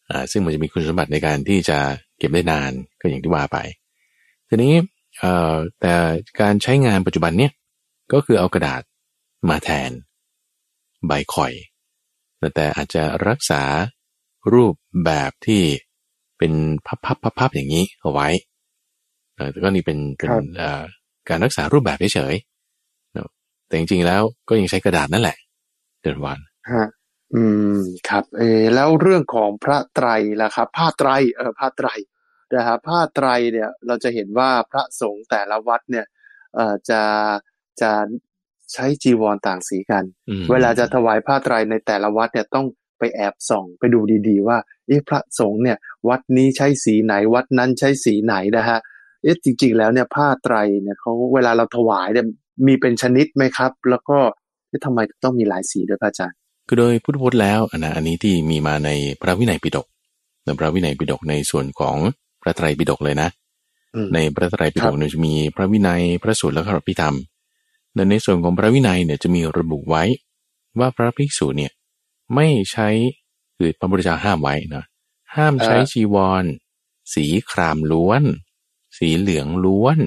[0.09, 1.77] อ่าซึ่งมันจะมีคุณสมบัติในการที่จะ
[2.17, 3.57] เก็บได้นานก็อย่างที่ว่าไป
[4.49, 4.92] ทีนี้เอ่อ
[5.81, 5.93] แต่
[6.41, 7.51] การใช้งานปัจจุบันเนี่ย
[8.13, 8.81] ก็คือเอากระดาษ
[9.49, 9.91] มาแทน
[11.07, 11.53] ใบข่อย
[12.37, 13.61] แต่แต่อาจจะรักษา
[14.53, 14.73] รูป
[15.03, 15.61] แบบที่
[16.37, 16.53] เป็น
[17.05, 17.13] พั
[17.47, 18.27] บๆๆๆอย่างนี้เอาไว้
[19.35, 20.83] เออแต่ก็นี่เป็นเป็นครับเอ่อ
[21.29, 23.29] การรักษารูปแบบเฉยๆเนอะ
[23.67, 25.37] แต่จริงๆแล้วก็ยังใช้กระดาษนั่นแหละ
[26.01, 26.39] เดินวัน
[26.71, 26.87] ฮะ
[27.33, 27.43] อื
[27.75, 27.77] ม
[28.09, 30.07] ครับเออแล้วเรื่องของพระไตร
[30.41, 31.87] ล่ะครับผ้าไตรเออผ้าไตร
[32.55, 36.05] นะฮะผ้าไตรเนี่ยเราจะเห็นว่าพระสงฆ์แต่ละวัดเนี่ย
[36.55, 37.01] เอ่อจะ
[37.81, 37.91] จะ
[38.73, 42.65] ใช้จีวรต่างสีกันอืมเวลาจะถวายผ้าไตรในแต่ละวัดเนี่ยต้อง
[42.99, 45.77] ไปแอบส่องไปดูดีๆ ว่าเอ๊ะพระสงฆ์เนี่ย
[46.09, 48.79] วัดนี้ใช้สีไหนวัดนั้นใช้สีไหนนะฮะ
[49.23, 52.25] เอ๊ะจริง ๆ แล้วเนี่ยผ้าไตรเนี่ยเขาเวลาเราถวายเนี่ย
[52.67, 54.17] มีเป็นชนิดไหมครับ แล้วก็
[54.67, 56.37] เอ๊ะทำไมต้องมีหลายสีด้วยพระอาจารย์
[56.67, 58.89] คือโดยพุทธพจน์แล้วอันนะอันนี้ที่มีมาใน
[59.21, 59.87] พระวินัยปิฎก
[60.45, 61.95] ในพระวินัยปิฎกในส่วนของ
[62.43, 63.29] พระไตรปิฎกเลยนะ
[63.95, 67.15] อืมในพระไตรปิฎครักบเนี่ยจะมีพระวินัยพระสูตรและพระพิธรรม
[67.93, 70.03] ในในส่วนของพระวินัยเนี่ยจะมีระบุไว้
[70.79, 71.71] ว่าพระภิกษุเนี่ย
[72.35, 72.89] ไม่ใช้
[73.57, 74.83] คือพระพุทธเจ้าห้ามไว้นะ
[75.35, 76.43] ห้ามใช้จีวร
[77.13, 78.23] สีครามล้วน
[78.97, 79.97] สีเหลืองล้วน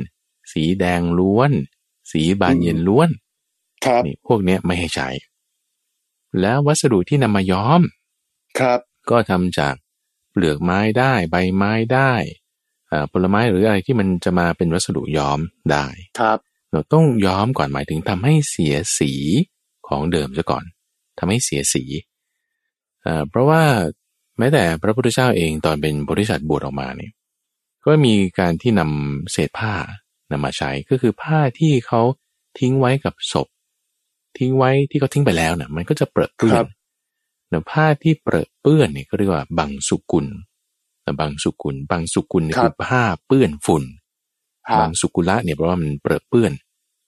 [0.53, 1.51] สีแดงล้วน
[2.13, 3.09] สีบานเย็นล้วน
[3.85, 5.09] ครับนี่พวกเนี้ยไม่ให้ใช้
[6.41, 7.81] แล้ววัสดุที่นำมาย้อม
[8.59, 9.75] ครับ ก็ทำจาก
[10.37, 12.13] เปลือกไม้ได้ใบไม้ได้
[12.91, 15.41] อ่าผลไม้หรืออะไรที่มันจะมาเป็นวัสดุย้อม
[15.73, 15.87] ได้
[16.21, 16.39] ครับ
[16.73, 19.13] เราต้องย้อมก่อนหมายถึงทำให้เสียสี
[19.89, 20.65] ของเดิมซะก่อน
[21.19, 21.85] ทำให้เสียสี
[23.07, 23.63] อ่าเพราะว่า
[24.39, 27.13] แม้แต่พระพุทธเจ้าเองตอนเป็นบริษัทบวชออกมาเนี่ย
[27.85, 29.75] ก็มีการที่นำเศษผ้า
[30.31, 32.01] นำมาใช้ก็คือผ้าที่เขา
[32.59, 33.49] ทิ้งไว้กับศพ
[34.39, 36.65] ทิ้งไว้ที่เขาทิ้งไปแล้วน่ะมันก็จะเปรอะเปื้อครั
[37.53, 40.27] นบแต่ผ้าที่เปรอะเปื้อนเนี่ยก็เรียกว่าบังสุกุล
[41.03, 43.85] แต่บังสุกุลบังสุกุลเนี่ยครัคืบอผ้าเปื้อนฝุ่น
[44.71, 46.53] ฮะบางสุกุละเนี่ยเพราะว่ามันเปรอะเปื้อน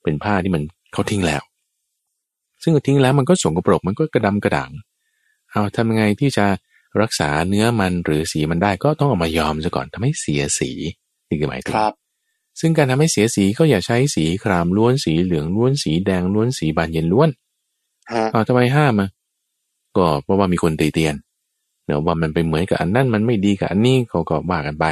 [0.03, 1.43] เป็นผ้าที่มันเขาทิ้งแล้ว
[2.63, 4.71] ซึ่งทิ้งแล้วมันก็สกปรกมันก็กระดำกระด่าง
[5.51, 6.47] เอาทำยังไงที่จะ
[7.01, 10.71] รักษาเนื้อมันหรือสีมันได้ก็ต้องเอามายอมซะก่อนทำให้เสียสี
[11.29, 11.93] นี่คือหมายถึคงรับ
[12.61, 17.31] ซึ่งการทำให้เสียสีก็อย่าใช้สีครามล้วนสีเหลืองล้วนสีแดงล้วนสีบานเย็นล้วน
[18.13, 19.09] ฮะเอาทำไมห้ามอะ
[19.99, 21.15] ก็เพราะว่ามีคนตีเตียน
[21.87, 24.85] เนาะว่ามันไปเหมือนกับอันนั้นมันไม่ดีกับอันนี้เขาก็ว่ากันไป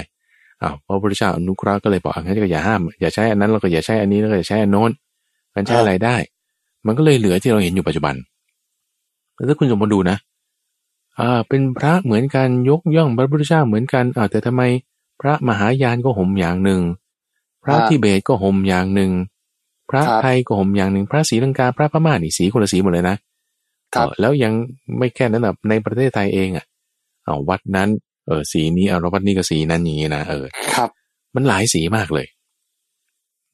[0.62, 4.90] อ้าวพระพุทธเจ้าอนุเคราะห์ก็เลยบอกอันนั้นก็อย่าห้ามอย่าใช้อันนั้นแล้วก็อย่าใช้อันนี้แล้วก็อย่าใช้อันโน้น
[5.54, 6.16] มันใช้อะไรได้
[6.86, 8.14] มันก็เลยเหลือที่เราเห็นอยู่ปัจจุบัน
[9.34, 10.16] แล้วถ้าคุณสมมติดูนะ
[11.20, 14.62] อ่าเป็นพระเหมือนกันยกย่องพระพุทธเจ้าเหมือนกันอ่าแต่ทำไม
[15.20, 16.80] พระมหายานก็ห่มอย่างหนึ่ง
[17.64, 19.10] พระทิเบตก็ห่มอย่างหนึ่ง
[19.90, 23.16] พระไทยก็ห่มอย่างหนึ่ง พระศรีลังกาพระพม่านี่สีคนละสีหมดเลยนะ
[24.20, 24.52] แล้วยัง
[24.98, 26.64] ไม่แค่นั้นแบบในประเทศไทยเองอะ
[27.24, 27.88] เอาวัดนั้น
[28.26, 30.88] เออสีนี้เอาวัดนี้ก็สีนั้นอย่างนี้นะเออครับ
[31.34, 32.26] มันหลายสีมากเลย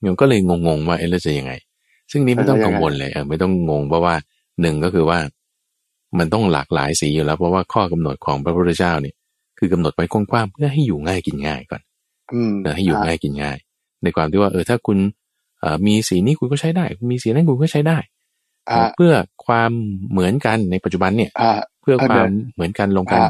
[0.00, 1.52] โยมก็เลยงงๆว่าเออแล้วจะยังไง
[2.10, 4.14] ซึ่งนี้ไม่ต้องกังวลเลยเออไม่ต้องงงเพราะว่า
[4.60, 5.18] หนึ่งก็คือว่า
[6.18, 9.14] มันต้องหลากหลายสีอยู่แล้ว เพราะว่าข้อกำหนดของพระพุทธเจ้าเนี่ย
[9.58, 11.82] คือกำหนดไว้กว้างๆเพื่อให้อยู่ง่ายกินง่ายก่อน
[12.64, 13.58] นะให้อยู่ง่ายกินง่าย
[14.02, 14.98] ในความที่ว่าเออถ้าคุณ
[15.86, 17.98] มีสีนี้คุณก็ใช้ได้ มีสีนั้นคุณก็ใช้ได้
[18.96, 19.12] เพื่อ
[19.46, 19.70] ความ
[20.10, 21.30] เหมือนกันในปัจจุบันเนี่ย
[21.82, 23.20] เพื่อความเหมือนกันลงกัน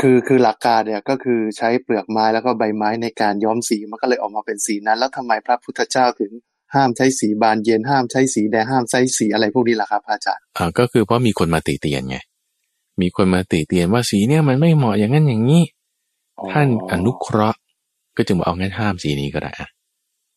[0.00, 6.32] คือคือหลักการเนี่ยก็คือใช้เปลือกไม้แล้วก็ใบไม้ในการย้อมสีมันก็เลยออกมาเป็นสีนั้น แล้วทำไมพระพุทธเจ้าถึง
[6.74, 12.16] ห้ามใช้สีบานเย็นห้ามใช้สีแดงห้ามใช้สีอะไรพวกนี้ล่ะครับอาจารย์อ่าก็คือเพราะมีคนมาติเตียนไง
[13.00, 15.62] มีคนมาติเตียนว่าสีเนี่ยมันไม่เหมาะอย่างนั้นอย่างนี้
[16.52, 17.58] ท่านอนุเคราะห์
[18.16, 19.52] ก็จึงบอกเอางั้นห้ามสีนี้ก็ได้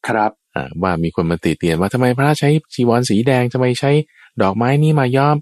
[0.08, 3.92] ครับอ่าว่ามีคนมาติเตียนว่าทำไมพระใช้จีวรสีแดงทำไมใช้
[4.42, 5.36] ดอกไม้นี้มาย้อม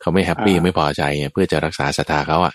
[0.00, 1.02] เขาไม่ happy ไม่พอใจ
[1.32, 2.54] เพื่อจะรักษาศรัทธาเขาอะ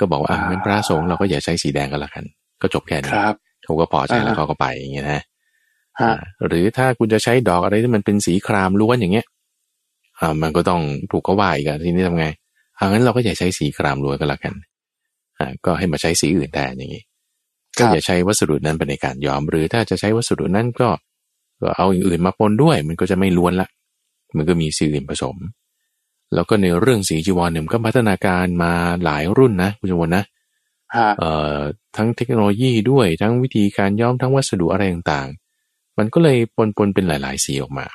[0.00, 2.24] ก็บอกว่างั้นพระสงฆ์เราก็อย่าใช้สีแดงกันละกัน
[2.62, 3.12] ก็จบแค่นี้
[3.64, 5.22] เขาก็พอใจแล้วเขาก็ไปอย่างเงี้ยนะ
[6.46, 9.26] หรือถ้าคุณจะใช้ดอกอะไรที่มันเป็นสีครามล้วนอย่างเงี้ย
[10.20, 12.26] อ่ามันก็ต้องถูกเขาว่าอีกทีนี้ทำไง
[12.76, 14.54] เอางั้นเราก็อย่าใช้สีครามล้วนก็แล้วกัน
[15.38, 17.02] อ่าก็ให้มาใช้สีอื่นแทนอย่างนี้
[17.78, 20.88] ก็อย่าใช้วัสดุนั้นเป็นในการย้อม หรือถ้าจะใช้วัสดุนั้นก็
[21.62, 23.68] ก็เอาอย่างอื่นมาปนด้วย มันก็จะไม่ล้วนละ
[24.36, 25.36] มันก็มีสีอื่นผสม
[26.34, 28.72] แล้วก็ในเรื่องสีจีวรเนี่ยมันก็พัฒนาการมา
[29.04, 30.24] หลายรุ่นนะคุณจวนนะ
[31.18, 31.58] เอ่อ
[31.96, 37.86] ทั้งเทคโนโลยีด้วยทั้งวิธีการย้อมทั้งวัสดุอะไรต่างๆ มันก็เลยปนปนเป็นหลาย ๆ สีออกมา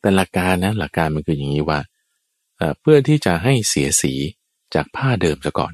[0.00, 1.80] แต่หลักการนะหลักการมันคืออย่างนี้ว่า
[2.80, 4.12] เพื่อที่จะให้เสียสี
[4.74, 5.72] จากผ้าเดิมซะก่อน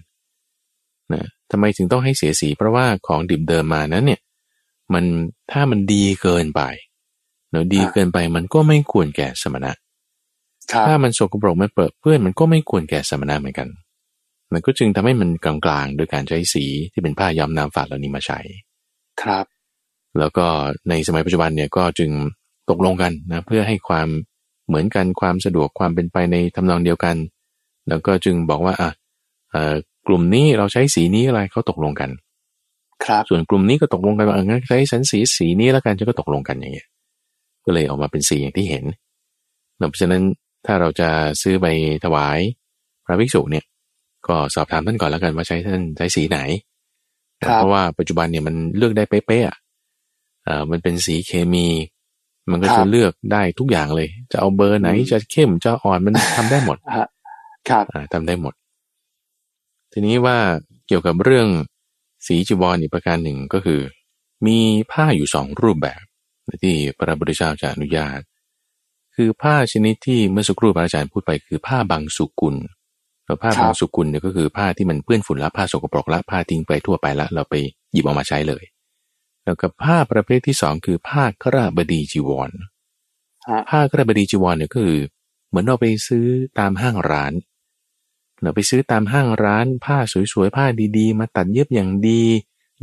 [1.13, 4.21] นะทำไมถึงต้องให้เสียสี เพราะว่าของดิบเดิมมานั้นเนี่ย
[4.93, 5.05] มัน
[5.51, 6.63] ถ้ามันดีเกินไป
[7.51, 9.73] เนาะดีเกินไปมันก็ไม่ควรแก่สมณะ
[10.89, 13.69] ถ้ามันสกปรกไม่เปิดเพื่อนมันก็ไม่ควรแก่สมณะเหมือนกัน
[14.53, 18.39] มันก็จึงทำให้มันกลางๆ โดยการใช้สีที่เป็นผ้ายอมน้ำฝาดเหล่านี้มาใช้
[19.23, 19.45] ครับ
[20.19, 20.47] แล้วก็
[20.89, 22.11] ในสมัยปัจจุบันเนี่ยก็จึง
[22.71, 24.09] ตกลงกันนะเพื่อให้ความ
[24.67, 27.17] เหมือนกันความสะดวกความเป็นไปในทำนองเดียวกัน
[27.89, 28.91] แล้วก็จึงบอกว่าอะ
[30.07, 32.11] กลุ่มนี้เราใช้สีนี้อะไรเขาตกลงกัน
[33.05, 36.89] ครับ ส่วนกลุ่มนี้ก็ตกลงกันว่าเอองั้นใช้สันสีสีนี้แล้วกันจะก็ตกลงกันอย่างเงี้ย
[37.65, 38.85] ก็เลยออกมาเป็นสีอย่างที่เห็น
[39.77, 40.23] เพราะฉะนั้น
[40.67, 41.09] ถ้าเราจะ
[41.43, 41.67] ซื้อไป
[42.05, 42.39] ถวาย
[43.05, 43.65] พระภิกษุเนี่ย
[44.27, 46.39] ก็สอบถามท่านก่อนแล้วกันว่าใช้ท่านใช้สีไหน
[47.57, 49.57] เพราะว่าปัจจุบันเนี่ยมันเลือกได้เป๊ะๆอะ
[50.71, 51.67] มันเป็นสีเคมี
[52.51, 57.09] มันก็จะเลือกได้ทุกอย่างเลย จะเอาเบอร์ไหนจะเข้มจะอ่อนมันทำได้หมดครับ
[58.13, 58.55] ทำได้หมด
[59.93, 60.39] ทีนี้ว่า
[60.87, 61.49] เกี่ยวกับเรื่อง
[62.27, 63.81] สีจีวรอีกประการหนึ่งก็คือ
[64.47, 64.59] มี
[64.91, 66.03] ผ้าอยู่สองรูปแบบ
[66.63, 68.21] ที่พระพุทธเจ้าจะอนุญาต
[69.17, 72.57] คือผ้าชนิดที่เมื่อสักครู่พระอาจารย์พูดไปคือผ้าบางสุกุล
[73.25, 77.55] แล้วผ้าบางสุกุลเนี่ยก็คือผ้าที่มันเปื้อนฝุ่นละผ้าสกปรกละผ้าทิ้งไปทั่วไปละเราไป
[77.93, 78.65] หยิบออกมาใช้เลย
[79.45, 82.51] แล้วกับผ้าประเภทที่สองคือผ้าคราบดีจีวร
[83.69, 85.01] ผ้าคราบดีจีวรเนี่ยก็คือ
[85.49, 86.27] เหมือนเราไปซื้อ
[86.59, 87.33] ตามห้างร้าน
[88.43, 89.99] เราไปซื้อตามห้างร้าน ผ้า
[90.33, 90.67] สวยๆผ้า
[90.99, 92.23] ดีๆ มาตัดเย็บอย่างดี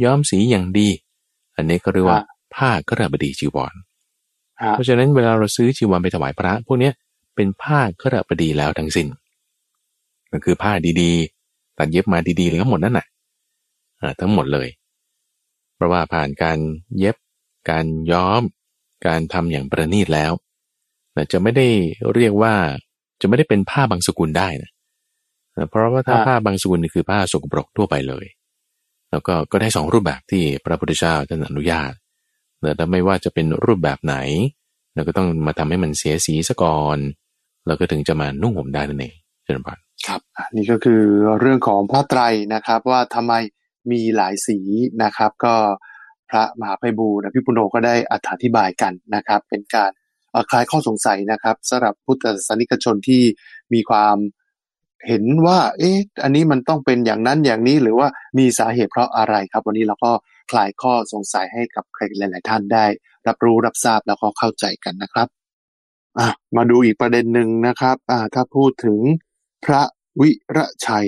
[0.04, 0.90] ย้อมสีอย่างดี
[1.56, 2.22] อันนี้ก็เรียกว่า
[2.56, 3.74] ผ้าคราบดีจีวร
[4.72, 6.92] เพราะฉะนั้นเวลาเราซื้อจีวรไปถวายพระ พวกนี้
[7.36, 9.08] เป็นผ้าคราบดีแล้วทั้งสิน้น
[10.32, 13.08] มันคือผ้าดีๆ ตัดเย็บมาดีๆเลยทั้งหมดนั่นแหละ
[14.20, 14.68] ทั้งหมดเลย
[15.76, 16.58] เพราะว่าผ่านการ
[16.98, 17.16] เย็บ
[17.70, 18.42] การย้อม
[19.08, 20.32] การทำอย่างประณีตแล้ว
[21.32, 21.68] จะไม่ได้
[22.14, 22.54] เรียกว่า
[23.22, 24.72] จะไม่ได้เป็นผ้าบางสกุลได้นะ
[25.70, 28.26] เพราะว่าถ้าผ้าบางสกุลนี่คือผ้าสกปรกทั่วไปเลย
[29.12, 31.92] แล้วก็ก็ได้สองรูปแบบที่พระพุทธเจ้าท่านอนุญาต
[32.76, 34.16] แต่ไม่ว่าจะเป็นรูปแบบไหน
[34.94, 36.98] เราก็ต้องมาทำให้มันเสียสีซะก่อน
[37.68, 39.14] แล้วก็ถึงจะมานุ่งห่มได้นั่นเอง
[39.44, 40.22] เจริญพรครับ
[40.56, 41.02] นี่ก็คือ
[41.40, 42.22] เรื่องของพระไตร
[42.54, 43.34] นะครับ ว่าทำไม
[43.92, 44.60] มีหลายสี
[45.04, 45.56] นะครับ ก็
[46.30, 47.96] พระมหาไพบูลพิพุโนก็ได้
[48.32, 49.92] อธิบายกันนะครับ เป็นการ
[50.50, 53.22] คลายข้อสงสัยนะครับสำหรับพุทธศาสนิกชนที่
[53.74, 54.18] มีความ
[55.08, 58.08] เห็นว่า เอ๊ะ อันนี้มันต้องเป็นอย่างนั้นอย่างนี้หรือว่า
[58.38, 60.12] มีสาเหตุเพราะอะไรครับ วันนี้เราก็
[60.52, 62.86] คลายข้อสงสัยให้กับใครหลาย ๆ ท่านได้
[63.28, 65.28] รับรู้รับทราบแล้วก็เข้าใจกันนะครับ
[66.58, 67.98] มาดูอีกประเด็นหนึ่งนะครับ
[68.34, 69.00] ถ้าพูดถึง
[69.66, 69.82] พระ
[70.22, 71.08] วิระชัย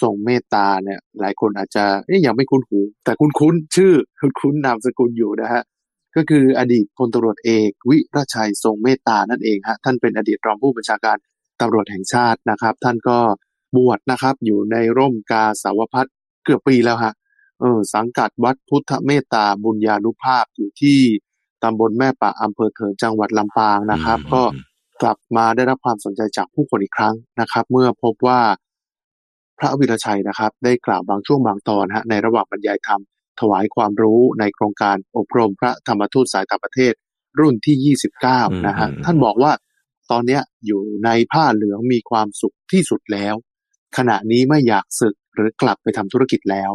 [0.00, 5.62] ทรงเมตตาเนี่ย หลายคนอาจจะยยังไม่คุ้นหู แต่คุ้นคุ้นชื่อคุ้นคุ้นนามสกุลอยู่นะฮะ
[6.16, 11.16] ก็คืออดีตพลตำรวจเอกวิระชัยทรงเมตตานั่นเองฮะท่านเป็นอดีตรองผู้บัญชาการ
[11.60, 13.18] ตำรวจแห่งชาตินะครับ ท่านก็
[13.76, 16.14] บวชนะครับ อยู่ในร่มกาสาวพัฒน์
[16.44, 17.12] เกือบปีแล้วฮะ
[17.60, 21.00] เออสังกัดวัดพุทธเมตตาบุญญานุภาพอยู่ที่
[21.62, 24.64] ตำบลแม่ปะอำเภอเถินจังหวัดลำปางนะครับอืมก็อืม
[25.02, 28.40] กลับมาได้รับความสนใจจากผู้คนอีกครั้งนะครับ เมื่อพบว่า
[29.58, 33.00] พระวิรชัยนะครับ ได้กล่าวบางช่วงบางตอนฮะในระหว่างบรรยายธรรม
[33.40, 36.92] ถวายความรู้ในโครงการอบรมพระธรรมทูตสายต่างประเทศ
[37.40, 37.96] รุ่นที่
[38.26, 39.52] 29 นะฮะอืมท่านบอกว่า
[40.10, 43.34] ตอนเนี้ยอยู่ในผ้าเหลืองมีความสุขที่สุดแล้ว
[43.96, 46.70] ขณะนี้ไม่อยากศึกหรือกลับไปทำธุรกิจแล้ว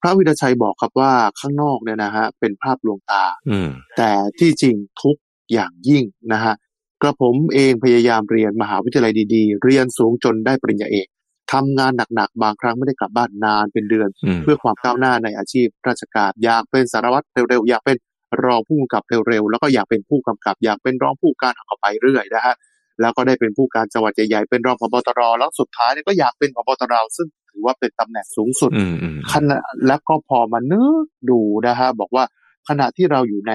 [0.00, 5.16] พระวิรชัยบอกครับว่าข้างนอกเนี่ยนะฮะเป็นภาพลวงตาอืมแต่ที่จริงทุก
[5.52, 6.54] อย่างยิ่งนะฮะ
[7.02, 11.06] กระผมเองพยายามเรียนมหาวิทยาลัยดีๆ เรียนสูงจนได้ปริญญาเอก
[11.52, 17.96] ทำงานหนักๆ บางครั้งไม่ได้กลับบ้านนานเป็นเดือนอืมเพื่อความก้าวหน้าในอาชีพราชการอยากเป็นสารวัตรเร็วๆ อยากเป็น
[18.44, 22.54] รองผู้กำกับเร็วๆ แล้วก็อยากเป็นผู้กำกับ อยากเป็นรองผู้การเอาไปเรื่อยนะฮะ
[23.00, 32.24] แล้วก็ได้เป็นผู้การจังหวัดใหญ่ๆเป็นรองพบตรแล้วสุดท้ายเนี่ยก็อยากเป็นพบตรซึ่ง ถือว่าเป็นตำแหน่งสูงสุดอืมอืมขณะแล้วก็พอมานึกดูนะฮะบอกว่า
[32.68, 33.52] ขณะที่เราอยู่ใน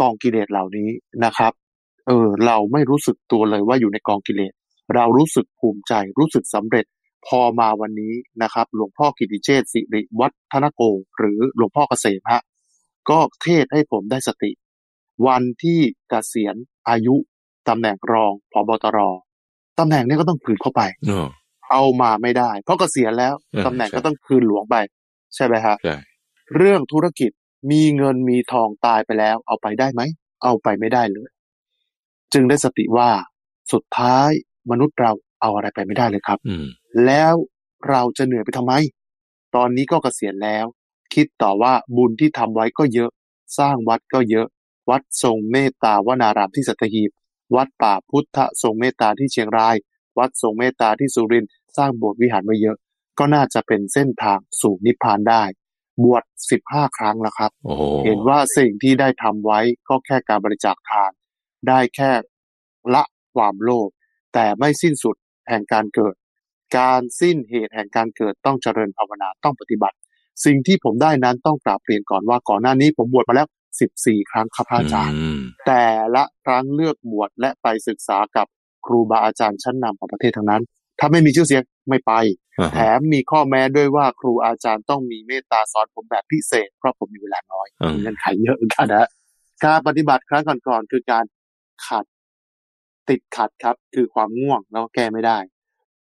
[0.00, 0.88] กองกิเลสเหล่านี้
[1.24, 1.52] นะครับ
[2.06, 4.52] เออ เราไม่รู้สึกตัวเลยว่าอยู่ในกองกิเลส
[4.94, 6.86] เรารู้สึกภูมิใจ รู้สึกสำเร็จ
[7.26, 10.82] พอมาวันนี้นะครับ หลวงพ่อกิติเชษฐ์สิริวัฒนโก
[11.18, 12.42] หรือหลวงพ่อเกษมฮะ
[13.10, 14.50] ก็เทศให้ผมได้สติ
[15.26, 16.56] วันที่เกษียณ
[16.88, 17.14] อายุ
[17.68, 18.98] ตำแหน่งรองพบตร
[19.78, 21.18] ตำแหน่งนี้ก็ต้องคืนเข้าไปโอ้
[21.70, 24.76] เอามาไม่ได้ เพราะเกษียณแล้วเออตำแหน่งใช่ก็ต้องคืนหลวงไป
[25.34, 25.96] ใช่ไหมฮะใช่
[26.56, 27.30] เรื่องธุรกิจ
[27.70, 30.02] มีเงินมีทองตายไปแล้ว เอาไปได้ไหม
[30.44, 31.28] เอาไปไม่ได้เลย
[32.32, 33.10] จึงได้สติว่า
[33.72, 34.30] สุดท้าย
[34.70, 36.66] มนุษย์เราเอาอะไรไปไม่ได้เลยครับอืม
[37.06, 37.34] แล้ว
[37.88, 38.72] เราจะเหนื่อยไปทำไม
[39.54, 40.66] ตอนนี้ก็เกษียณแล้ว
[41.14, 43.10] คิดต่อว่าบุญที่ทำไว้ก็เยอะ
[43.58, 44.46] สร้างวัดก็เยอะ
[44.90, 47.10] วัดทรงเมตตาวนารามที่สัตหีบ
[47.56, 49.76] วัดป่าพุทธทรงเมตตาที่เชียงราย
[50.18, 52.76] วัดทรงเมตตาที่สุรินทร์สร้างโบสถ์วิหารไว้เยอะ
[53.18, 55.44] ก็น่าจะเป็นเส้นทางสู่นิพพานได้
[56.04, 61.10] บวชสิบห้าครั้งแล้วครับโอ้โหเห็นว่าสิ่งที่ได้ทำไว้ก็แค่การบริจาคทาน
[61.68, 62.10] ได้แค่
[62.94, 63.02] ละ
[63.34, 63.88] ความโลภ
[64.34, 65.16] แต่ไม่สิ้นสุด
[65.48, 66.14] แห่งการเกิด
[66.78, 69.96] การสิ้นเหตุแห่งการเกิดต้องเจริญภาวนาต้องปฏิบัติ
[70.44, 73.48] สิ่งที่ผมได้นั้นต้องกราบเรียนก่อนว่าก่อนหน้านี้ผมบวชมาแล้ว
[73.88, 75.84] 14ครั้งครับพระอาจารย์อืมแต่
[76.14, 78.46] ละครั้งเลือกบวชและไปศึกษากับ
[78.84, 80.62] ครูบาอาจารย์ชั้นนำของประเทศทั้งนั้น
[80.98, 82.12] ถ้าไม่มีชื่อเสียงไม่ไป
[82.58, 89.08] อ่าแถฮะมมีข้อแม้ด้วยว่าครูอาจารย์ต้องมีเมตตาสอนผมแบบพิเศษ เพราะผมมีเวลาน้อยอืมมีเงื่อนไขเยอะเหมือนกันนะ
[89.64, 91.24] การปฏิบัติครั้งก่อนๆคือการ
[91.86, 92.04] ขัด
[93.08, 95.38] ติดขัดครับ คือความง่วงแล้วก็แก้ไม่ได้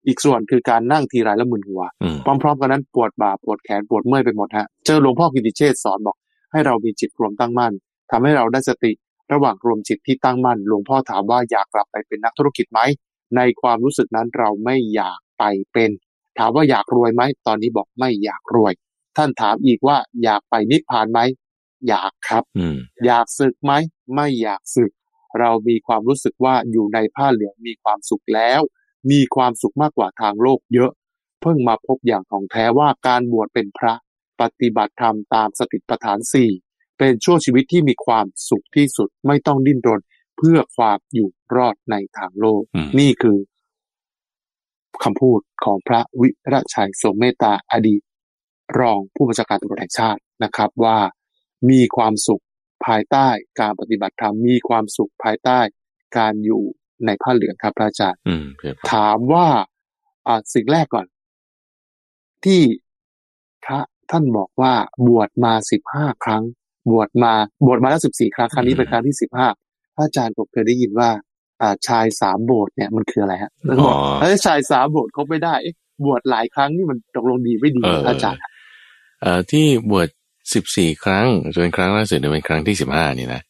[0.07, 6.17] อีกส่วนคือการนั่งทีไรแล้วมึนหัวอืมพร้อมๆกันนั้นปวดบ่าปวดแขนปวดเมื่อยไปหมดฮะเจอหลวงพ่อกิติเชษฐ์สอนบอก
[6.53, 7.73] ให้เรามีจิตรวมตั้งมั่น
[8.11, 8.93] ทำให้เราได้สติ
[9.33, 12.81] ระหว่างรวมจิตที่ตั้งมั่นหลวงพ่อถามว่าอยากกลับไปเป็นนักธุรกิจไหม
[13.37, 15.91] ในความรู้สึกนั้นเราไม่อยากไปเป็น
[16.39, 18.73] ถามว่าอยากรวยไหมตอนนี้บอกไม่อยากรวย
[19.17, 21.21] ท่านถามอีกว่าอยากไปนิพพานไหม
[21.89, 22.77] อยากครับอืม
[23.07, 23.73] อยากศึกไหม
[24.15, 24.93] ไม่อยากศึก
[25.41, 28.61] เรามีความรู้สึกว่าอยู่ในผ้าเหลืองมีความสุขแล้ว
[29.11, 30.91] มีความสุขมากกว่าทางโลกเยอะ
[31.43, 33.95] เพิ่งมาพบอย่างของแท้ว่าการบวชเป็นพระ
[34.41, 36.51] ปฏิบัติธรรมตามสติปัฏฐานสี่
[37.03, 40.01] เป็นช่วงชีวิตที่มีความสุขที่สุดไม่ต้องดิ้นรน
[40.37, 43.39] เพื่อความอยู่รอดในทางโลกอืมนี่คือ
[45.05, 48.03] คำพูดของพระวิระชัยทรงเมตตาอดีต
[48.79, 50.99] รองผู้บัญชาการตำรวจแห่งชาตินะครับว่า
[51.71, 52.43] มีความสุข
[52.87, 53.29] ภายใต้
[53.61, 55.61] การปฏิบัติธรรมมีความสุขภายใต้
[56.19, 56.63] การอยู่
[57.07, 59.49] ในผ้าเหลืองครับพระอาจารย์อืมเพื่อถามว่า
[60.27, 61.07] อ่าสิ่งแรกก่อน
[62.45, 62.63] ที่
[63.65, 63.81] พระ
[64.11, 64.75] ท่านบอกว่า
[65.07, 66.45] บวชมาสิบห้าครั้ง
[66.91, 67.33] บวชมา
[67.67, 69.49] บวชมาแล้วสิบสี่ครั้งครั้งนี้เป็นครั้งที่สิบห้า
[69.97, 71.09] พระอาจารย์ผมเคยได้ยินว่า
[71.61, 75.75] อ่าชายสามโบสถ์เนี่ยมันคืออะไรฮะแล้วก็บอกอ๋อเอ้ยชายสามโบสถ์เขาไม่ได้เอ๊ะ
[76.05, 78.41] บวชหลายครั้งนี่มันตกลงดีไม่ดีเออพระอาจารย์
[79.21, 80.09] เอ่อที่บวช
[80.55, 83.43] สิบสี่ครั้งจนครั้งล่าสุดเนี่ยเป็นครั้งที่สิบห้านี่นะ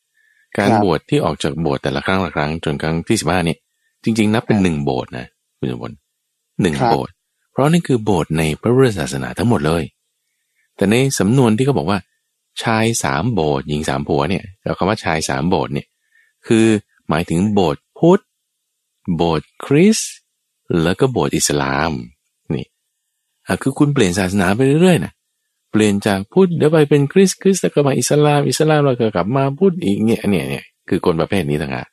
[0.57, 3.57] การครับบวชที่ออกจากโบสถ์แต่ละครั้งละครั้งจนครั้งที่สิบห้านี่
[4.05, 5.27] จริง ๆ นับเป็นหนึ่งโบสถ์นะ
[5.59, 5.97] คุณสมบัติ
[6.63, 7.13] หนึ่งครับโบสถ์
[7.53, 9.83] เพราะนั่นคือโบสถ์ในพระพุทธศาสนาทั้งหมดเลย
[10.77, 11.99] แต่ในสำนวนที่เขาบอกว่า
[12.63, 15.87] ชายสามโบสถ์หญิงสามผัวเนี่ยเราคำว่าชายสามโบสถ์เนี่ย
[16.47, 16.67] คือ
[17.09, 18.21] หมายถึงโบสถ์พุทธ
[19.17, 20.15] โบสถ์คริสต์
[20.83, 21.93] แล้วก็โบสถ์อิสลาม
[22.55, 22.67] นี่
[23.47, 25.13] อะคือคุณเปลี่ยนศาสนาไปเรื่อยๆนะ
[25.73, 31.89] เปลี่ยนจากพุทธเดี๋ยวไปเป็นคริสต์คริสต์แล้วก็มาอิสลามอิสลามแล้วก็กลับมาพุทธอีกเนี่ยเนี่ยเนี่ยคือคนประเภทนี้ต่างหากอะ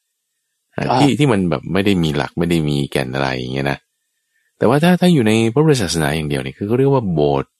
[0.76, 3.78] อ่าที่ที่มันแบบไม่ได้มีหลักไม่ได้มีแก่นอะไรอย่างเงี้ยนะ
[4.58, 7.52] แต่ว่าถ้าถ้าอยู่ในพระพุทธศาสนาอย่างเดียวนี่คือเขาเรียกว่าโบสถ์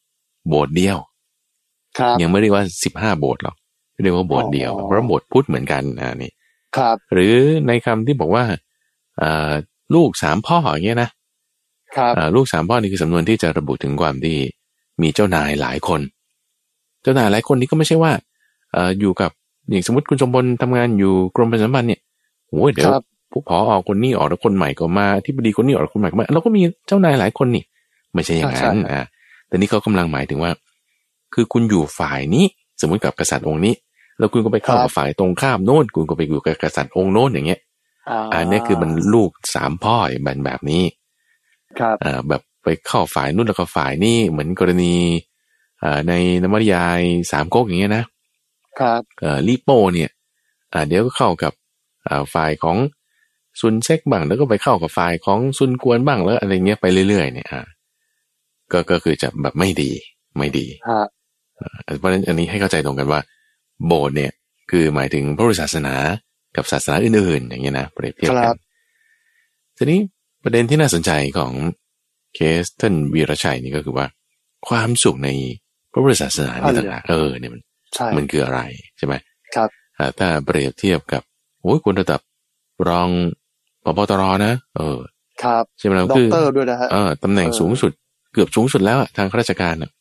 [0.48, 1.09] โบสถ์เดียวครับ
[2.22, 3.56] ยังไม่เรียกว่าสิบห้าโบสถ์หรอก
[4.04, 6.32] เรียกว่าโบสถ์เดียวอ๋อเพราะโบสถ์พุทธเหมือนกันอ่านี่
[6.78, 7.36] ครับ หรือ
[7.68, 8.44] ในคำที่บอกว่า
[9.18, 9.52] เอ่อ
[9.96, 11.10] ลูกสามพ่ออย่างเงี้ยนะ
[11.98, 14.38] ครับเอ่อลูกสามพ่อนี่คือสำนวนที่จะระบุถึงความที่
[15.02, 16.02] มีเจ้านายหลายคน
[17.04, 18.12] เจ้านายหลายคนนี่ก็ไม่ใช่ว่า
[18.74, 19.32] เอ่ออยู่กับ
[19.70, 22.02] อย่างสมมติคุณสมบัติทำงานอยู่กรมประชาสัมพันธ์เนี่ย
[22.50, 27.64] โอ้ยเดี๋ยวครับผู้พอออกคนนี้ออกแล้วคนใหม่ก็มาที่บดีคนนี้ออกแล้วคนใหม่ก็มาเราก็มีเจ้านายหลายคนนี่
[28.14, 29.02] ไม่ใช่อย่างนั้นใช่อ่า
[29.48, 30.52] แต่นี่เขากำลังหมายถึงว่า
[31.34, 32.46] คือคุณอยู่ฝ่ายนี้
[32.82, 33.74] สมมติกับกษัตริย์องค์นี้
[34.18, 37.60] แล้วคุณก็ไปเข้ากับฝ่ายตรงข้ามโน้นคุณก็ไปอยู่กับกษัตริย์องค์โน้นอย่างเงี้ย
[38.34, 40.84] อันนี้คือมันลูกสามพ่อแบบแบบนี้
[41.80, 44.96] ครับอ่าแบบไปเข้าฝ่ายนู่นแล้วก็ฝ่ายนี่เหมือนกรณี
[45.84, 46.14] อ่าใน
[46.44, 47.02] นวนิยาย
[47.32, 48.04] สามก๊กอย่างเงี้ยนะ
[48.80, 50.10] ครับเอ่อลิโปเนี่ย
[50.74, 51.54] อ่าเดี๋ยวก็เข้ากับ
[52.08, 52.78] อ่าฝ่ายของ
[53.60, 57.62] ซุนเซ็กบ้างแล้วก็ไปเข้ากับฝ่ายของซุนกวนบ้างแล้วอะไรเงี้ยไปเรื่อยๆเนี่ยอ่า
[58.72, 59.92] ก็ก็คือจะแบบไม่ดี
[60.38, 61.06] ไม่ดีฮะ
[62.00, 63.22] เพราะฉะนั้นอันนี้ให้เข้าใจตรงกันว่า
[63.88, 64.32] โบสถ์เนี่ย
[64.72, 65.96] คือหมายถึงพระพุทธศาสนา
[66.56, 68.56] กับศาสนาอื่นๆ อย่างเงี้ยนะเปรียบเทียบคกัรันบ
[69.78, 70.00] ทีนี้
[70.44, 71.54] ประเด็นที่น่าสนใจของ
[72.36, 74.08] เคสท่านวีรชัยนี่ก็คือว่า
[74.68, 75.30] ความสุขใน
[75.92, 77.62] พระพุทธศาสนาอันี่นเนี้ยต่างหากเออเนี่ยมัน
[77.96, 78.62] ใช่มันคืออะไร
[78.98, 79.14] ใช่ไหม
[79.56, 81.24] ครับอ่าถ้าเปรียบเทียบกับ
[81.62, 82.22] โอ้ยคุณระดับ
[82.90, 83.10] รอง
[83.86, 85.00] ปปตรนะ เออ
[85.44, 87.92] ครับใช่ไหมล่ะด็อคืกเตอร์ด้วยนะฮะเออตำแหน่งเออสูงสุด
[88.34, 89.92] เกือบสูงสุดแล้วอะทางข้าราชการอะ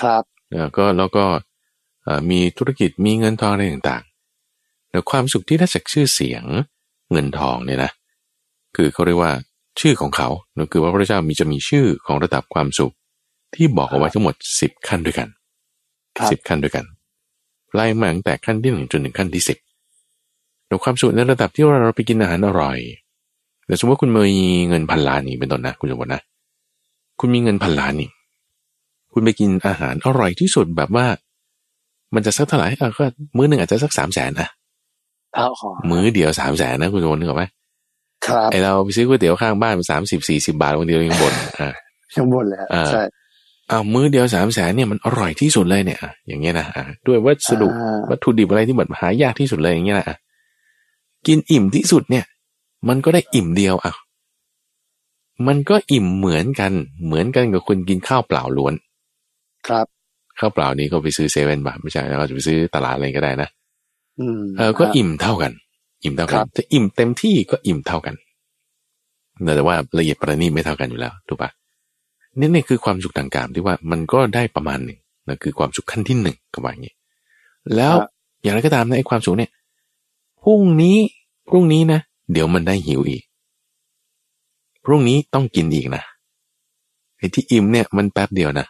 [0.00, 0.24] ครับ
[0.54, 1.24] แล้วก็แล้วก็
[2.04, 6.44] เอ่อมีธุรกิจมีเงินทองอะไรต่างๆแต่ความสุขที่ได้จากชื่อเสียง
[7.12, 7.90] เงินทองเนี่ยนะ
[8.76, 9.32] คือเขาเรียกว่า
[9.80, 12.94] ชื่อของเขานั่นคือว่าพระเจ้ามีจะมีชื่อของระดับความสุข
[13.54, 15.28] ที่บอกเอาไว้ทั้งหมดสิบขั้นด้วยกัน
[16.16, 16.84] ครับสิบขั้นด้วยกัน
[17.74, 19.58] ไล่มาตั้งแต่ขั้นที่หนึ่งจนถึงขั้นที่สิบ
[20.66, 22.78] แต่ความสุขในระดับที่ว่าเราไปกินอาหารอร่อย
[23.66, 26.22] แต่สมมติว่าคุณมีเงินพันล้านนี่เป็นต้นนะคุณสมบัตินะ
[27.20, 28.08] คุณมีเงินพันล้านนี่
[29.18, 31.06] คุณไปกินอาหารอร่อยที่สุดแบบว่า
[32.14, 33.04] มันจะสักเท่าไหร่อะก็
[33.36, 34.48] มื้อหนึ่งอาจจะสักสามแสนอะ
[35.34, 37.44] เอาขอมื้อเดียวสามแสนนะคุณสมบัตินึกออกไหม
[38.26, 41.72] ครับไอเราไปซื้อก๋วยเตี๋ยวข้างบ้านสามสิบสี่สิบาทวันเดียวยังบ่นอะ
[42.16, 43.02] ยังบนเลยฮะอ่าใช่
[43.70, 50.16] อ้าวมื้อเดียวสามแสนเนี่ยมันอร่อยที่สุดเลยเนี่ยอะอย่างเงี้ยนะอะด้วยวัสดุอ่าวัตถุดิบอะไรที่แบบหายากที่สุดเลยอย่างเงี้ยนะอะ
[51.26, 52.24] กินอิ่มที่สุดเนี่ย
[52.88, 53.94] มันก็ได้อิ่มเดียวอะ
[55.46, 56.72] มันก็อิ่มเหมือนกัน
[57.04, 58.74] เหมือนกันกับคนกินข้าวเปล่าล้วน
[59.68, 59.86] ครับ
[60.38, 63.48] ข้าวเปล่านี้ก็ไปซื้อเซเว่นบาทไม่ใช่แล้วก็จะไปซื้อตลาดอะไรก็ได้นะ
[64.20, 65.52] อืมเออก็ฮะอิ่มเท่ากัน
[66.04, 68.14] อิ่มเท่ากัครันบจะอิ่มเต็มที่ก็อิ่มเท่ากัน
[69.56, 71.50] แต่ว่าละเอียดประณีตไม่เท่ากันอยู่แล้วถูกปะ
[72.38, 74.98] นี่นี่คือความสุขทางกามที่ว่ามันก็ได้ประมาณหนึ่ง
[75.28, 76.94] นะคือความสุขขั้นที่หนึ่งก็ว่าอย่างนี้
[77.76, 78.08] แล้วครับ
[78.42, 79.50] อย่างไรก็ตามนะไอ้ความสุขเนี่ย
[80.42, 80.98] พรุ่งนี้
[81.48, 82.00] พรุ่งนี้นะ
[82.32, 83.22] เดี๋ยวมันได้หิวอีก
[84.84, 86.02] พรุ่งนี้ต้องกินอีกนะ
[87.18, 88.66] ไอ้ที่อิ่มเนี่ยมันแป๊บเดียวนะ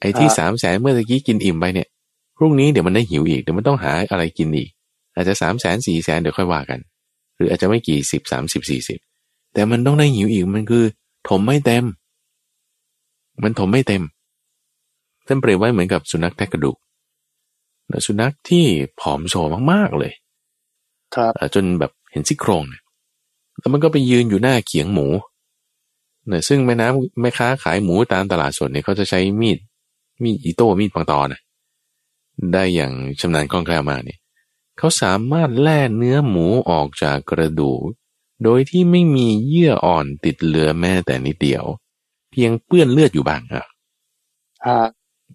[0.00, 1.88] ไอ้ที่ครับสามแสนเมื่อตะกี้กินอิ่มไปเนี่ย
[2.36, 4.70] พรุ่งนี้เดี๋ยวมันได้หิวอีกเดี๋ยวมันต้องหาอะไรกินอีก
[5.14, 6.80] อาจจะสามแสนสี่แสนเดี๋ยวค่อยว่ากัน
[7.36, 8.98] หรืออาจจะไม่กี่สิบสามสิบสี่สิบ
[9.54, 10.84] แต่มันต้องได้หิวอีกมันคือ
[11.28, 11.84] ถมไม่เต็ม
[13.42, 14.02] มันถมไม่เต็ม
[15.26, 16.76] ท่านเปรียบไว้เหมือนกับสุนัขแทะกระดูก
[17.88, 18.64] แล้วสุนัขที่
[19.00, 19.34] ผอมโซ
[19.72, 20.12] มากๆเลย
[21.14, 22.82] ครับเอ่อจนแบบเห็นซี่โครงเนี่ย
[23.58, 25.06] แล้วมันก็ไปยืนอยู่หน้าเขียงหมู
[26.28, 29.58] เนี่ยซึ่งแม่น้ำแม่ค้าขายหมูตามตลาดสดเนี่ยเขาจะใช้มีด
[30.22, 31.40] มีดอิโต้มีดปังตอนะ
[32.52, 34.18] ได้อย่างชำนาญคล่องแคล่วมากเนี่ย
[34.78, 37.80] เขาสามารถแล่เนื้อหมูออกจากกระดูก
[38.44, 41.64] โดยที่ไม่มีเยื่ออ่อนติดเหลือแม้แต่นิดเดียว
[42.30, 43.66] เพียงเปื้อนเลือดอยู่บ้างอะ
[44.66, 44.80] ฮะ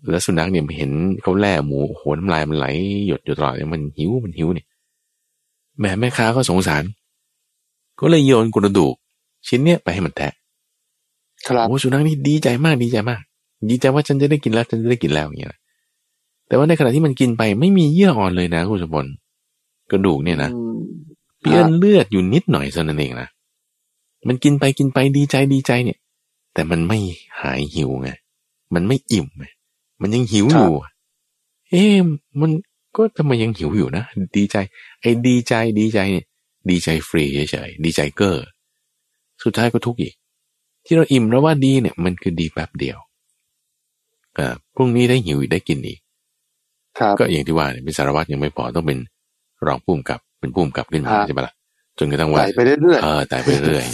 [0.10, 2.66] แล้วสุนัขเนี่ยเห็นเขาแล่หมูโอ้โหน้ำลายมันไหล
[3.08, 4.68] หยดอยู่ตลอดเลยมันหิวมันหิวเนี่ย
[5.80, 6.84] แม่แม่ค้าก็สงสาร
[8.00, 8.96] ก็เลยโยนกระดูก
[9.48, 10.34] ชิ้นเนี้ยไปให้มันแทะ
[11.48, 13.22] ครับโอ้สุนัขนี่ดีใจมากดีใจมาก
[13.70, 15.60] ดีใจว่าฉันจะได้กินแล้วฉันจะได้กินแล้วอย่างเงี้ยนะ
[16.48, 19.12] แต่ว่าในขณะที่มันกินไปไม่มีเยื่ออ่อนเลยนะคุณสมบัติ
[19.92, 20.78] กระดูกเนี่ยนะอืม
[21.42, 23.30] เปื้อนเลือดอยู่นิดหน่อยเท่านั้นเองนะ
[24.28, 25.98] มันกินไปกินไปดีใจดีใจเนี่ย
[26.54, 27.00] แต่มันไม่
[27.42, 28.10] หายหิวไง
[28.74, 29.46] มันไม่อิ่มไง
[30.02, 30.74] มันยังหิวอยู่
[31.70, 31.96] เอ๊ะ
[32.40, 32.52] มัน
[32.96, 34.04] ก็ทำไมยังหิวอยู่นะ
[34.38, 34.58] ดีใจ
[35.02, 36.26] ไอ้ดีใจดีใจเนี่ย
[36.70, 38.46] ดีใจฟรีเฉยๆดีใจเกอร์
[39.44, 40.14] สุดท้ายก็ทุกข์อีก
[40.86, 42.98] ที่เราอิ่มแล้วว่าดีเนี่ย มันคือดีแป๊บเดียว
[44.38, 46.00] อ่าพรุ่งนี้ได้หิวอีกได้กินอีก
[47.00, 49.00] ครับก็อย่างที่ว่าเนี่ยเป็นสารวัตรยังไม่พอต้องเป็น
[49.68, 51.54] รองผู้กำกับเป็นผู้กำกับขึ้นมาครับใช่ปะล่ะ
[52.00, 53.86] จนกระทั่งว่าไต่ไปเรื่อยเออแต่ไปเรื่อย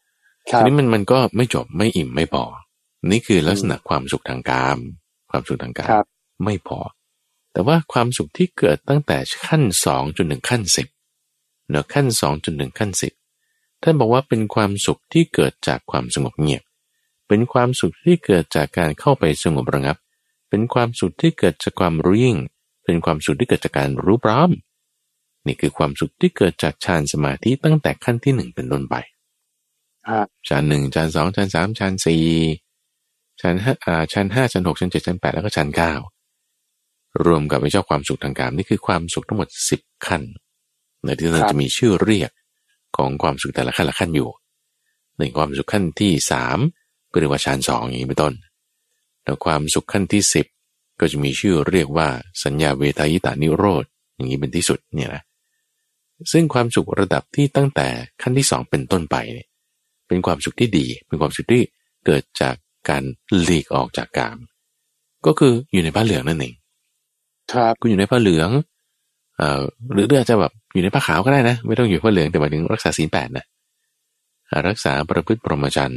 [0.00, 2.44] ๆครัทีบนี้มันมันก็ไม่จบไม่อิ่มไม่พอ
[3.10, 4.78] นี่คือลักษณะความสุขทางกาม
[5.30, 6.06] ความสุขทางกาครัมบ
[6.44, 6.78] ไม่พอ
[7.52, 10.88] แต่ว่าความสุขที่เกิดตั้งแต่ขั้นสองจนถึงขั้นสิบ
[11.70, 13.12] เนอะขั้นสองจนถึงขั้นสิบ
[13.82, 16.62] ท่านบอกว่าเป็นความสุขที่เกิดจากความสงบเงียบ
[17.30, 19.96] เป็นความสุขที่เกิดจากการเข้าไปสงบระงับ
[20.50, 22.36] เป็นความสุขที่เกิดจากความรู้ยิ่ง
[22.84, 24.50] เป็นความสุขที่เกิดจากการรู้พร้อม
[25.46, 28.94] นี่คือความสุขที่เกิดจากฌานสมาธิตั้งแต่ขั้นที่หนึ่งเป็นต้นไป
[30.08, 32.24] ครับชั้นหนึ่งชั้นสองชั้นสามชั้นสี่
[33.40, 35.94] ชั้นห้าอ่าชั้นห้าชั้นหกชั้นเจ็ดชั้นแปดแล้วก็ชั้นเก้า
[37.26, 40.22] รวมกับไอ้เจ้าความสุขทางกายนี่คือความสุขทั้งหมดสิบขั้น
[41.04, 42.30] ในที่เราจะมีชื่อเรียก
[42.96, 44.30] ของความสุขแต่ละขั้นละขั้นอยู่
[45.18, 46.58] ในความสุขขั้นที่สาม
[47.12, 48.34] ก็เรียกว่าชั้นสองอย่างนี้เป็นต้น
[49.24, 50.46] แล้วความสุขขั้นที่สิบ
[51.00, 52.08] ก็จะมีชื่อเรียกว่า
[52.44, 53.84] สัญญาเวทายตานิโรธ
[54.14, 55.22] อย่างนี้เป็นที่สุดเนี่ยนะ
[56.32, 57.88] ซึ่งความสุขระดับที่ตั้งแต่
[58.22, 59.46] ขั้นที่สองเป็นต้นไปเนี่ย
[60.08, 61.62] เป็นความสุขที่ดี เป็นความสุขที่
[62.06, 62.54] เกิดจาก
[62.88, 63.02] การ
[63.42, 64.38] หลีกออกจากกาม
[65.26, 66.54] ก็คืออยู่ในผ้าเหลืองนั่นเอง
[67.52, 68.50] ครับคุณอยู่ในผ้าเหลือง
[69.36, 73.44] เอ่อหรืออาจจะแบบอยู่ในผ้าขาวก็ได้นะ ไม่ต้องอยู่ผ้าเหลืองแต่หมายถึงรักษาศีลแปดนะ
[74.50, 75.96] อ่ารักษาประพฤติปรหมจรร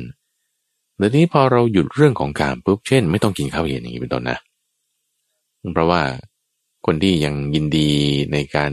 [0.94, 4.38] ย์เดี๋ยวนี้พอเราหยุดเรื่องของการปุ๊บเช่น ไม่ต้องกินข้าวเย็นอย่างนี้เป็นต้นนะ
[5.74, 6.02] เพราะว่า
[6.86, 7.90] คนที่ยังยินดี
[8.34, 8.72] ในการ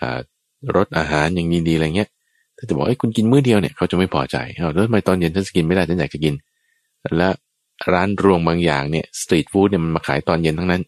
[0.00, 0.20] อ่า
[0.76, 2.08] รสอาหารยังยินดีอะไรเงี้ย
[2.56, 6.34] ถ้าจะบอกไอ้ยคุณกินมื้อเดียวเนี่ยเขาจะไม่พอใจเอาแล้วทำไมตอนเย็นฉันจะกินไม่ได้ฉันอยากจะกิน
[7.16, 7.28] และ
[7.92, 10.82] ร้านรวงบางอย่างเนี่ยสตรีทฟู้ดเนี่ยมันมาขายตอนเย็นทั้งนั้น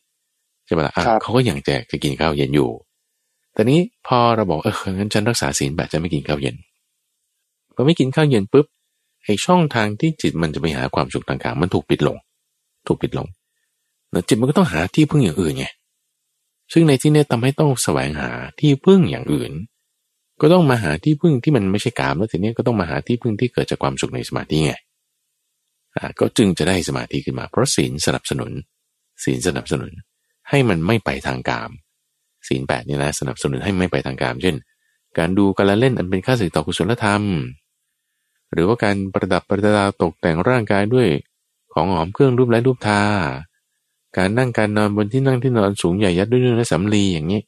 [0.66, 2.70] ใช่ปะล่ะอะครับเขาก็ยังแจกจะกินข้าวเย็นอยู่
[3.55, 6.57] แต่นี้พอเราบอกเอองั้นฉันรักษาศีลแบบจะไม่กินข้าวเย็น
[7.74, 8.66] พอไม่กินข้าวเย็นปุ๊บ
[9.24, 12.16] ไอช่องทางที่จิตมันจะไปหาความสุขต่างๆ มันถูกปิดลง
[12.86, 13.26] ถูกปิดลง
[14.10, 15.66] แล้วจิตมันก็ต้องหาที่พึ่งอย่างอื่นไง
[16.72, 19.52] ซึ่งในที่เนี้ยทำให้ต้องแสวงหาที่พึ่งอย่างอื่น
[20.40, 24.72] ก็ต้องมาหาที่พึ่งที่มันไม่ใช่กามแล้วทีเนี้ยก็ต้องมาหาที่พึ่งที่เกิดจากความสุขในสมาธิไง
[26.18, 28.52] ก็จึงจะได้สมาธิขึ้นมาเพราะศีลสนับสนุน
[29.24, 29.92] ศีลสนับสนุน
[30.48, 31.70] ให้มันไม่ไปทางกาม
[32.48, 34.56] ศีลแปดนี่นะสนับสนุนให้ไม่ไปทางกาม เช่น
[35.18, 37.22] การดูการละเล่นอันเป็นค่าศึกต่อกุศลธรรม
[38.55, 41.09] หรือว่าการประดับประดาตกแต่งร่างกายด้วย
[41.72, 43.02] ของหอมเครื่องรูปและรูปทา
[44.16, 47.40] การนั่งการนอนบนที่นั่งที่นอนสูงใหญ่ยัดด้วยเนื้อและสำลีอย่างนี้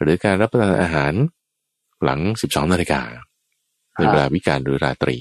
[0.00, 1.12] หรือการรับประทานอาหาร
[2.04, 3.02] หลัง 12 นาฬิกา
[3.96, 5.16] ในเวลาวิกาลหรือราตรี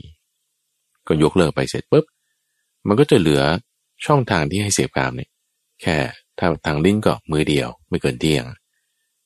[1.07, 2.05] ก็ยกเลิกไปเสร็จปุ๊บ
[2.87, 3.41] มันก็จะเหลือ
[4.05, 5.29] ช่องทางที่ให้เสพกามเนี่ย
[5.81, 5.97] แค่
[6.39, 8.45] ถ้าทางลิ้นก็มือเดียว ไม่เกินเที่ยง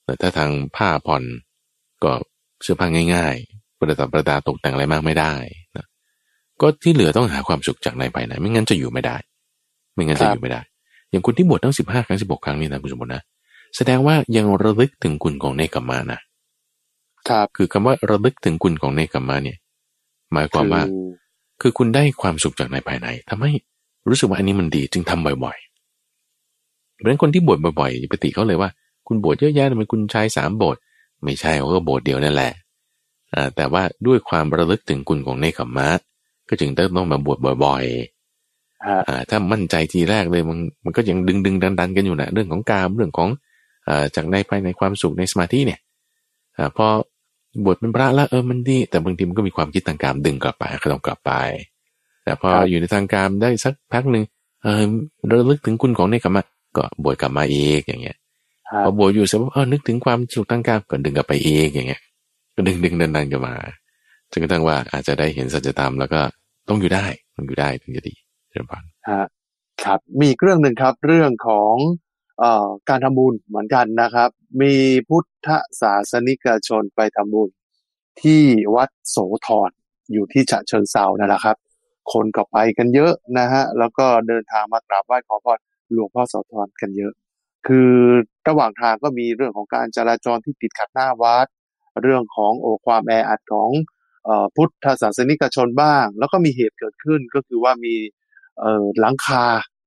[0.03, 1.23] แต่ถ้าทางผ้าผ่อน
[2.03, 2.11] ก็
[2.63, 5.33] เสื้อผ้าง่าย ๆ ประดับประดาตกแต่งอะไรมากไม่ได้
[6.61, 9.15] ก็ที่เหลือต้องหาความสุขจากในภายในไม่งั้นจะอยู่ไม่ได้
[9.93, 10.61] ไม่งั้นจะอยู่ไม่ได้
[11.09, 13.21] อย่างคุณที่บวชตั้งสิบห้าครั้งสิบหกครั้งนี่นะคุณสมบัตินะ
[13.75, 16.19] แสดงว่ายังระลึกถึงคุณของเนกขมมานะ
[17.29, 19.57] ครับคือคำว่าระลึกถึงคุณของเนกขมมาเนี่ย
[20.33, 20.91] หมายความว่าคือ
[21.61, 23.51] คือคุณได้ความสุขจากในภายในทำให้
[24.09, 28.69] รู้สึกว่าอันนี้มันดีจึงทำบ่อยๆเพราะฉะนั้นคนที่บวชบ่อยๆอย่าไปติเขาเลยว่า
[29.07, 30.77] คุณบวชเยอะแยะทำไมคุณใช้สามบท
[31.23, 32.51] ไม่ใช่เขาก็บทเดียวนั่นแหละ
[33.33, 35.89] อ่าแต่ว่าด้วยความระลึกถึงคุณของเนคขมมะ
[36.49, 37.83] ก็จึงต้องมาบวชบ่อย
[38.85, 43.29] ฮะๆอ่าถ้ามั่นใจทีแรกเลยมันมันก็ยังดึงดึงดันดันๆกันอยู่นะเรื่องของกามเรื่องของ
[43.87, 45.79] อ่าจากในภายในความสุขในสมาธิเนี่ย
[46.57, 46.87] อ่าพอ
[47.65, 51.31] บวชเป็นพระแล้วเออมันดี แต่บางทีมันก็มีความคิดทางการดึงกลับไปก็ต้องกลับไป
[52.23, 54.23] แต่พออยู่ในทางการได้สักพักหนึ่ง
[54.63, 54.83] เออ
[55.29, 56.45] ระลึกถึงคุณของเนคขมมะ
[56.77, 58.17] ก็บวชกลับมาอีกอย่างเงี้ย
[58.71, 62.01] ฮะพอบวชอยู่เสร็จปุ๊บเออนึกถึงความสุขทางกายก็ดึงกลับไปเองอย่างเงี้ย
[62.55, 63.53] ก็ดึงดึงดันดันกลับมา
[64.31, 66.21] จนกระทั่งว่าอาจจะได้เห็นสัจธรรมแล้วก็
[66.69, 67.05] ต้องอยู่ได้
[67.35, 68.15] ต้องอยู่ได้ถึงจะดี
[68.51, 69.25] เชิญพันฮะ
[69.83, 71.75] ครับมีเรื่องหนึ่งครับเรื่องของ
[72.39, 74.29] เอ่อการทำบุญเหมือนกันนะครับ
[74.61, 74.73] มี
[75.09, 75.49] พุทธ
[75.81, 77.49] ศาสนิกชนไปทำบุญ
[78.21, 78.43] ที่
[78.75, 79.71] วัดโสธร
[80.13, 81.57] อยู่ที่ฉะเชิงเซานั่นแหละครับ
[82.13, 85.59] คนก็ไปกันเยอะนะฮะแล้วก็เดินทางมากราบไหว้ขอพร
[85.93, 87.13] หลวงพ่อโสธรกันเยอะ
[87.67, 87.91] คือ
[88.47, 91.47] ระหว่างทางก็มีเรื่องของการจราจรที่ติดขัดหน้าวัด
[92.01, 93.69] เรื่องของโอความแออัดของ
[94.55, 97.95] พุทธศาสนิกชนบ้าง แล้วก็มีเหตุเกิดขึ้นก็คือว่ามี
[98.59, 99.45] เอ่อหลังคา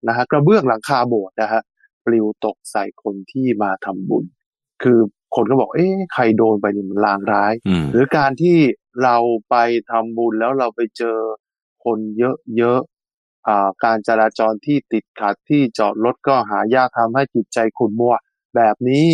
[0.09, 1.62] นะฮะกระเบื้องหลังคาโบสถ์นะฮะ
[2.05, 4.24] ปลิวตกใส่คนที่มาทำบุญ
[4.82, 4.99] คือ
[5.34, 8.57] คนก็บอกเอ๊ะใครโดนไปนี่มันลางร้ายอืมหรือการที่
[9.05, 9.16] เรา
[9.51, 9.57] ไป
[9.91, 11.18] ทำบุญแล้วเราไปเจอ
[11.84, 11.99] คน
[12.57, 18.14] เยอะๆอ่าการจราจรที่ติดขัดที่จอดรถก็หายากทำให้จิตใจขุ่นมัว
[18.57, 19.07] แบบนี้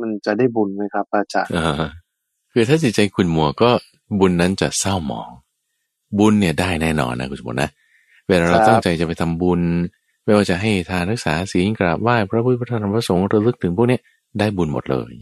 [0.00, 1.88] มันจะได้บุญไหมครับอาจารย์อ่า
[2.58, 3.70] คือถ้าจิตใจคุณมัวก็
[4.20, 5.30] บุญนั้นจะเศร้าหมอง
[6.18, 7.70] บุญเนี่ยได้แน่นอนนะคุณสมบัตินะ
[8.28, 9.60] เวลาเราครับตั้งใจจะไปทำบุญ
[10.24, 14.00] ไม่ว่าจะให้ทานรักษาศีลกราบไหว้พระพุทธพระธรรมพระสงฆ์ระลึกถึงพวกเนี้ย
[14.38, 15.12] ได้บุญหมดเลย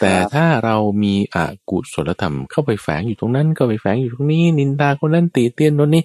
[0.00, 1.36] แต่ถ้าเรามีอ
[1.70, 6.04] กุศลธรรมเข้าไปแฝงอยู่ตรงนั้นก็ไปแฝงอยู่ตรงนี้ นินทาคนนั้นตีเตียนโน้นนี่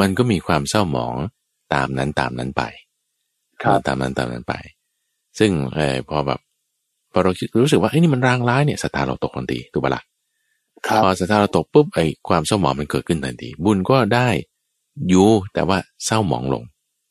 [0.00, 1.14] มันก็มีความเศร้าหมอง
[1.74, 2.62] ตามนั้นตามนั้นไป
[3.62, 4.54] ครับตามนั้นตามนั้นไป
[5.38, 6.40] ซึ่งเออพอแบบ
[7.12, 10.02] พอเราคิดรู้สึกว่าไอ้ยนี่มันรางร้ายเนี่ยศรัทธาเราตกทันทีถูกปะล่ะ
[10.86, 14.28] ครับพอศรัทธาเราตกปุ๊บไอ้ความเศร้าหมองมันเกิดขึ้นทันที บุญก็ได้
[15.08, 16.62] อยู่แต่ว่าเศร้าหมองลง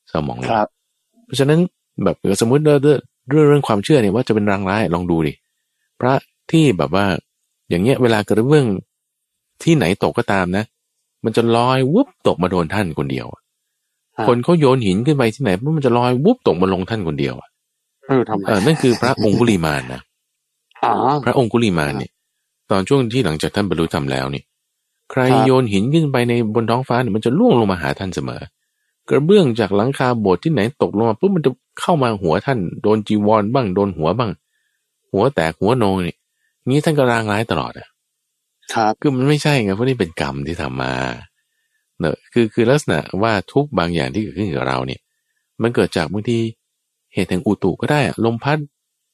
[0.09, 0.67] เศร้าหมองลงครับ
[1.25, 1.59] เพราะฉะนั้น
[2.03, 2.97] แบบสมมติเรื่องเรื่อ
[3.43, 5.33] งเรื่องความเชื่อเนี่ยว่าจะเป็นรางร้ายลองดูดิ
[5.99, 6.13] พระ
[6.51, 7.05] ที่แบบว่า
[7.69, 8.67] อย่างเงี้ยเวลาเกิดเรื่อง
[9.63, 10.63] ที่ไหนตกก็ตามนะ
[11.25, 13.39] มันจะลอยวุบตกมาโดนท่านคนเดียวอะ
[14.15, 17.49] ครับคนเขาโยนหินขึ้นไปที่ไหนปุ๊บมันจะลอยวุบตกมาลงท่านคนเดียวอะ
[18.11, 20.01] เออทำไมเออนั่นคือพระองคุลิมานนะ
[20.83, 20.93] อ๋อ
[21.25, 22.11] พระองคุลิมานเนี่ย
[22.71, 24.43] ตอนช่วงที่หลังจากท่านบรรลุธรรมแล้วนี่
[25.11, 28.41] ใครครับโยนหินขึ้นไปในบนท้องฟ้าเนี่ยมันจะล่วงลงมาหาท่านเสมอ
[29.09, 34.31] กระเบื้องจากหลังคาโบสถ์ที่ไหนตกลงมาปุ๊บมันจะเข้ามาหัวท่านโดนจีวรบ้างโดนหัวบ้าง
[35.11, 36.15] หัวแตกหัวโนนี่
[36.69, 37.87] นี้ท่านก็รางร้ายตลอดอะ
[38.73, 40.93] ครับคือมันไม่ใช่ไงเพราะนี่เป็นกรรมที่ทำมา
[41.99, 45.01] เนอะคือคือลักษณะว่าทุกบางอย่างที่เกิดขึ้นกับเราเนี่ย
[45.61, 46.37] มันเกิดจากบางที
[47.13, 48.59] เหตุแห่งอุตุก็ได้อะลมพัด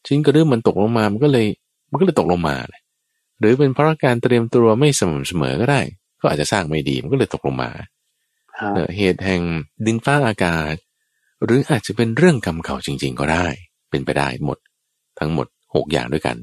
[0.08, 1.48] ชิ้นกระดื้อมันตกลงมามันก็เลย
[1.92, 2.82] มันก็เลยตกลงมาเลย
[3.40, 5.82] หรือเป็นเพราะการเตรียมตัวไม่สม่ำเสมอก็ได้
[6.22, 7.70] ก็อาจจะสร้างไม่ดีมันก็เลยตกลงมา
[8.58, 9.42] ครับเนอะเหตุแห่ง
[9.86, 10.76] ดินฟ้าอากาศ
[11.44, 13.46] หรืออาจจะเป็นเรื่องกรรมเก่าจริง ๆ ก็ได้
[13.90, 14.58] เป็นไปได้หมด
[15.20, 16.38] ทั้งหมดหกอย่างด้วยกัน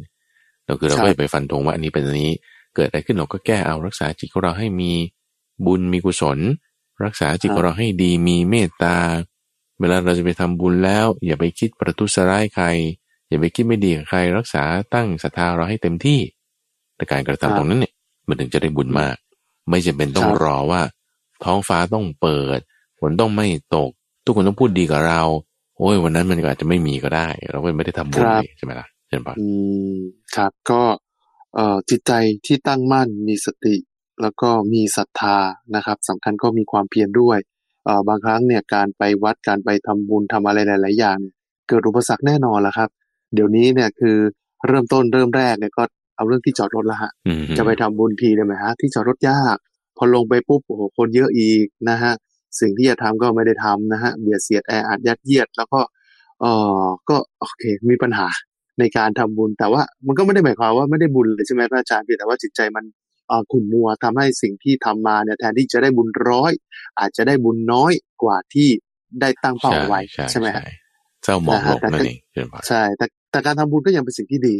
[0.64, 2.32] เราคือเราก็อย่าไปฟันธงว่าอันนี้เป็นอันนี้
[2.74, 4.92] เกิดอะไรขึ้นเราก็แก้เอารักษาจิตของเราให้มี
[5.66, 6.38] บุญมีกุศล
[7.04, 8.96] รักษาจิตของเราให้ดีมีเมตตา
[9.32, 12.66] เวลาเราจะไปทำบุญแล้ว อย่าไปคิดประทุษร้ายใคร
[13.28, 14.64] อย่าไปคิดไม่ดีกับใคร รักษา
[14.94, 16.20] ตั้งศรัทธาเราให้เต็มที่
[16.96, 17.94] แต่การกระทำตรงนั้นเนี่ย
[18.28, 19.16] มันถึงจะได้บุญมาก
[19.70, 20.82] ไม่จำเป็นต้องรอว่า
[21.44, 22.58] ท้องฟ้าต้องเปิด
[22.98, 23.90] ฝนต้องไม่ตก
[24.24, 25.22] ทุกคนต้องพูดดีกับเรา
[25.76, 29.46] โอ้ยวันนั้นมันก็อาจจะไม่มีก็ได้ เราก็ไม่ได้ทำบุญเลยใช่ไหมล่ะเช่นปะอื
[29.92, 29.96] ม
[30.36, 30.82] ครับก็
[31.54, 32.12] เอ่อจิตใจ
[32.46, 33.76] ที่ตั้งมั่นมีสติ
[34.22, 35.38] แล้วก็มีศรัทธา
[35.76, 37.52] นะครับสำคัญก็มีความเพียรด้วยเอ่อ
[38.08, 41.34] บางครั้งเนี่ยการไปวัดการไปทำบุญทำอะไรหลาย ๆ อย่างเนี่ย
[41.68, 42.88] เกิดอุปสรรคแน่นอนละครับ
[43.34, 44.16] เดี๋ยวนี้เนี่ยคือ
[44.68, 45.82] เริ่มต้นเริ่มแรกเนี่ยก็
[46.16, 49.56] เอาเรื่องที่จอดรถละฮะอืมจะไปทำบุญทีได้ไหมฮะที่จอดรถยาก
[49.96, 52.12] พอลงไปปุ๊บโอ้โหคนเยอะอีกนะฮะ
[52.60, 55.80] สิ่งที่จะทำก็ไม่ได้ทำนะฮะเบียดเสียดแออัดยัดเยียด แล้วก็
[56.40, 56.44] เอ
[56.82, 58.28] อก็โอเคมีปัญหา
[58.78, 63.03] ในการทำบุญแต่ว่ามันก็ไม่ได้หมายความว่าไม่ได้บุญเลยใช่ไหมพระอาจารย์เพียงแต่ว่าจิตใจมันเอ่อ
[63.52, 66.52] ขุ่นมัวทำให้สิ่งที่ทำมาเนี่ยแทนที่จะได้บุญร้อย
[66.98, 68.68] อาจจะได้บุญน้อยกว่าที่
[69.20, 70.00] ได้ตั้งเป้าเอาไว้
[70.30, 70.64] ใช่ไหมฮะ
[71.24, 74.56] เศร้าหมองลงนะฮะนั่นเองเช่นปะใช่แต่แต่การทำบุญก็ยังเป็นสิ่งที่ดี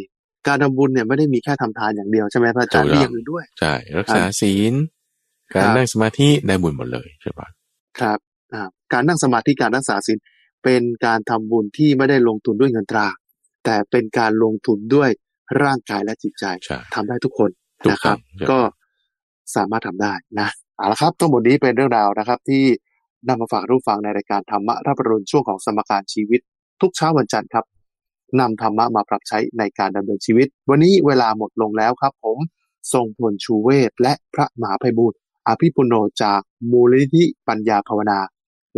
[0.49, 4.73] การทำบุญเนี่ยไม่ได้มีแค่ทำทานอย่างเดียวใช่ไหมพระอาจารย์ถูกต้องมีอย่างอื่นด้วยใช่รักษาศีล
[5.55, 7.49] การครับนั่งสมาธิได้บุญหมดเลยใช่ปะ
[8.01, 8.19] ครับ
[8.55, 8.63] อ่า
[8.93, 10.19] การนั่งสมาธิการรักษาศีล
[10.65, 13.09] เป็นการทำบุญที่ไม่ได้ลงทุนด้วยเงินตรา
[13.65, 15.11] แต่เป็นการลงทุนด้วย
[15.63, 18.19] ร่างกายและจิตใจใช่ทำได้ทุกคนถูก นะคต้รัอบง
[18.51, 18.59] ก็
[19.57, 22.65] สามารถทำได้นะเอาละครับ ทั้งหมดนี้เป็นเรื่องราวนะครับ ที่
[23.29, 26.41] นำมาฝากรู้ฟังในรายการธรรมะรับปรุณช่วงของสมการชีวิต
[26.81, 27.65] ทุกเช้าวันจันทร์ครับ
[28.41, 32.39] นำธรรมะมาปรับใช้ในการดำเนินชีวิต วันนี้เวลาหมดลงแล้วครับ ผม
[32.93, 35.19] ทรงพลชูเวศและพระมหาภัยบูรณ์
[35.49, 38.19] อภิปุโนจากมูลนิธิปัญญาภาวนา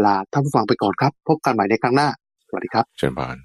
[0.05, 2.09] ลาท่านผู้ฟังไปก่อนครับ พบกันใหม่ในครั้งหน้า
[2.49, 3.37] สวัสดีครับ เชิญพาน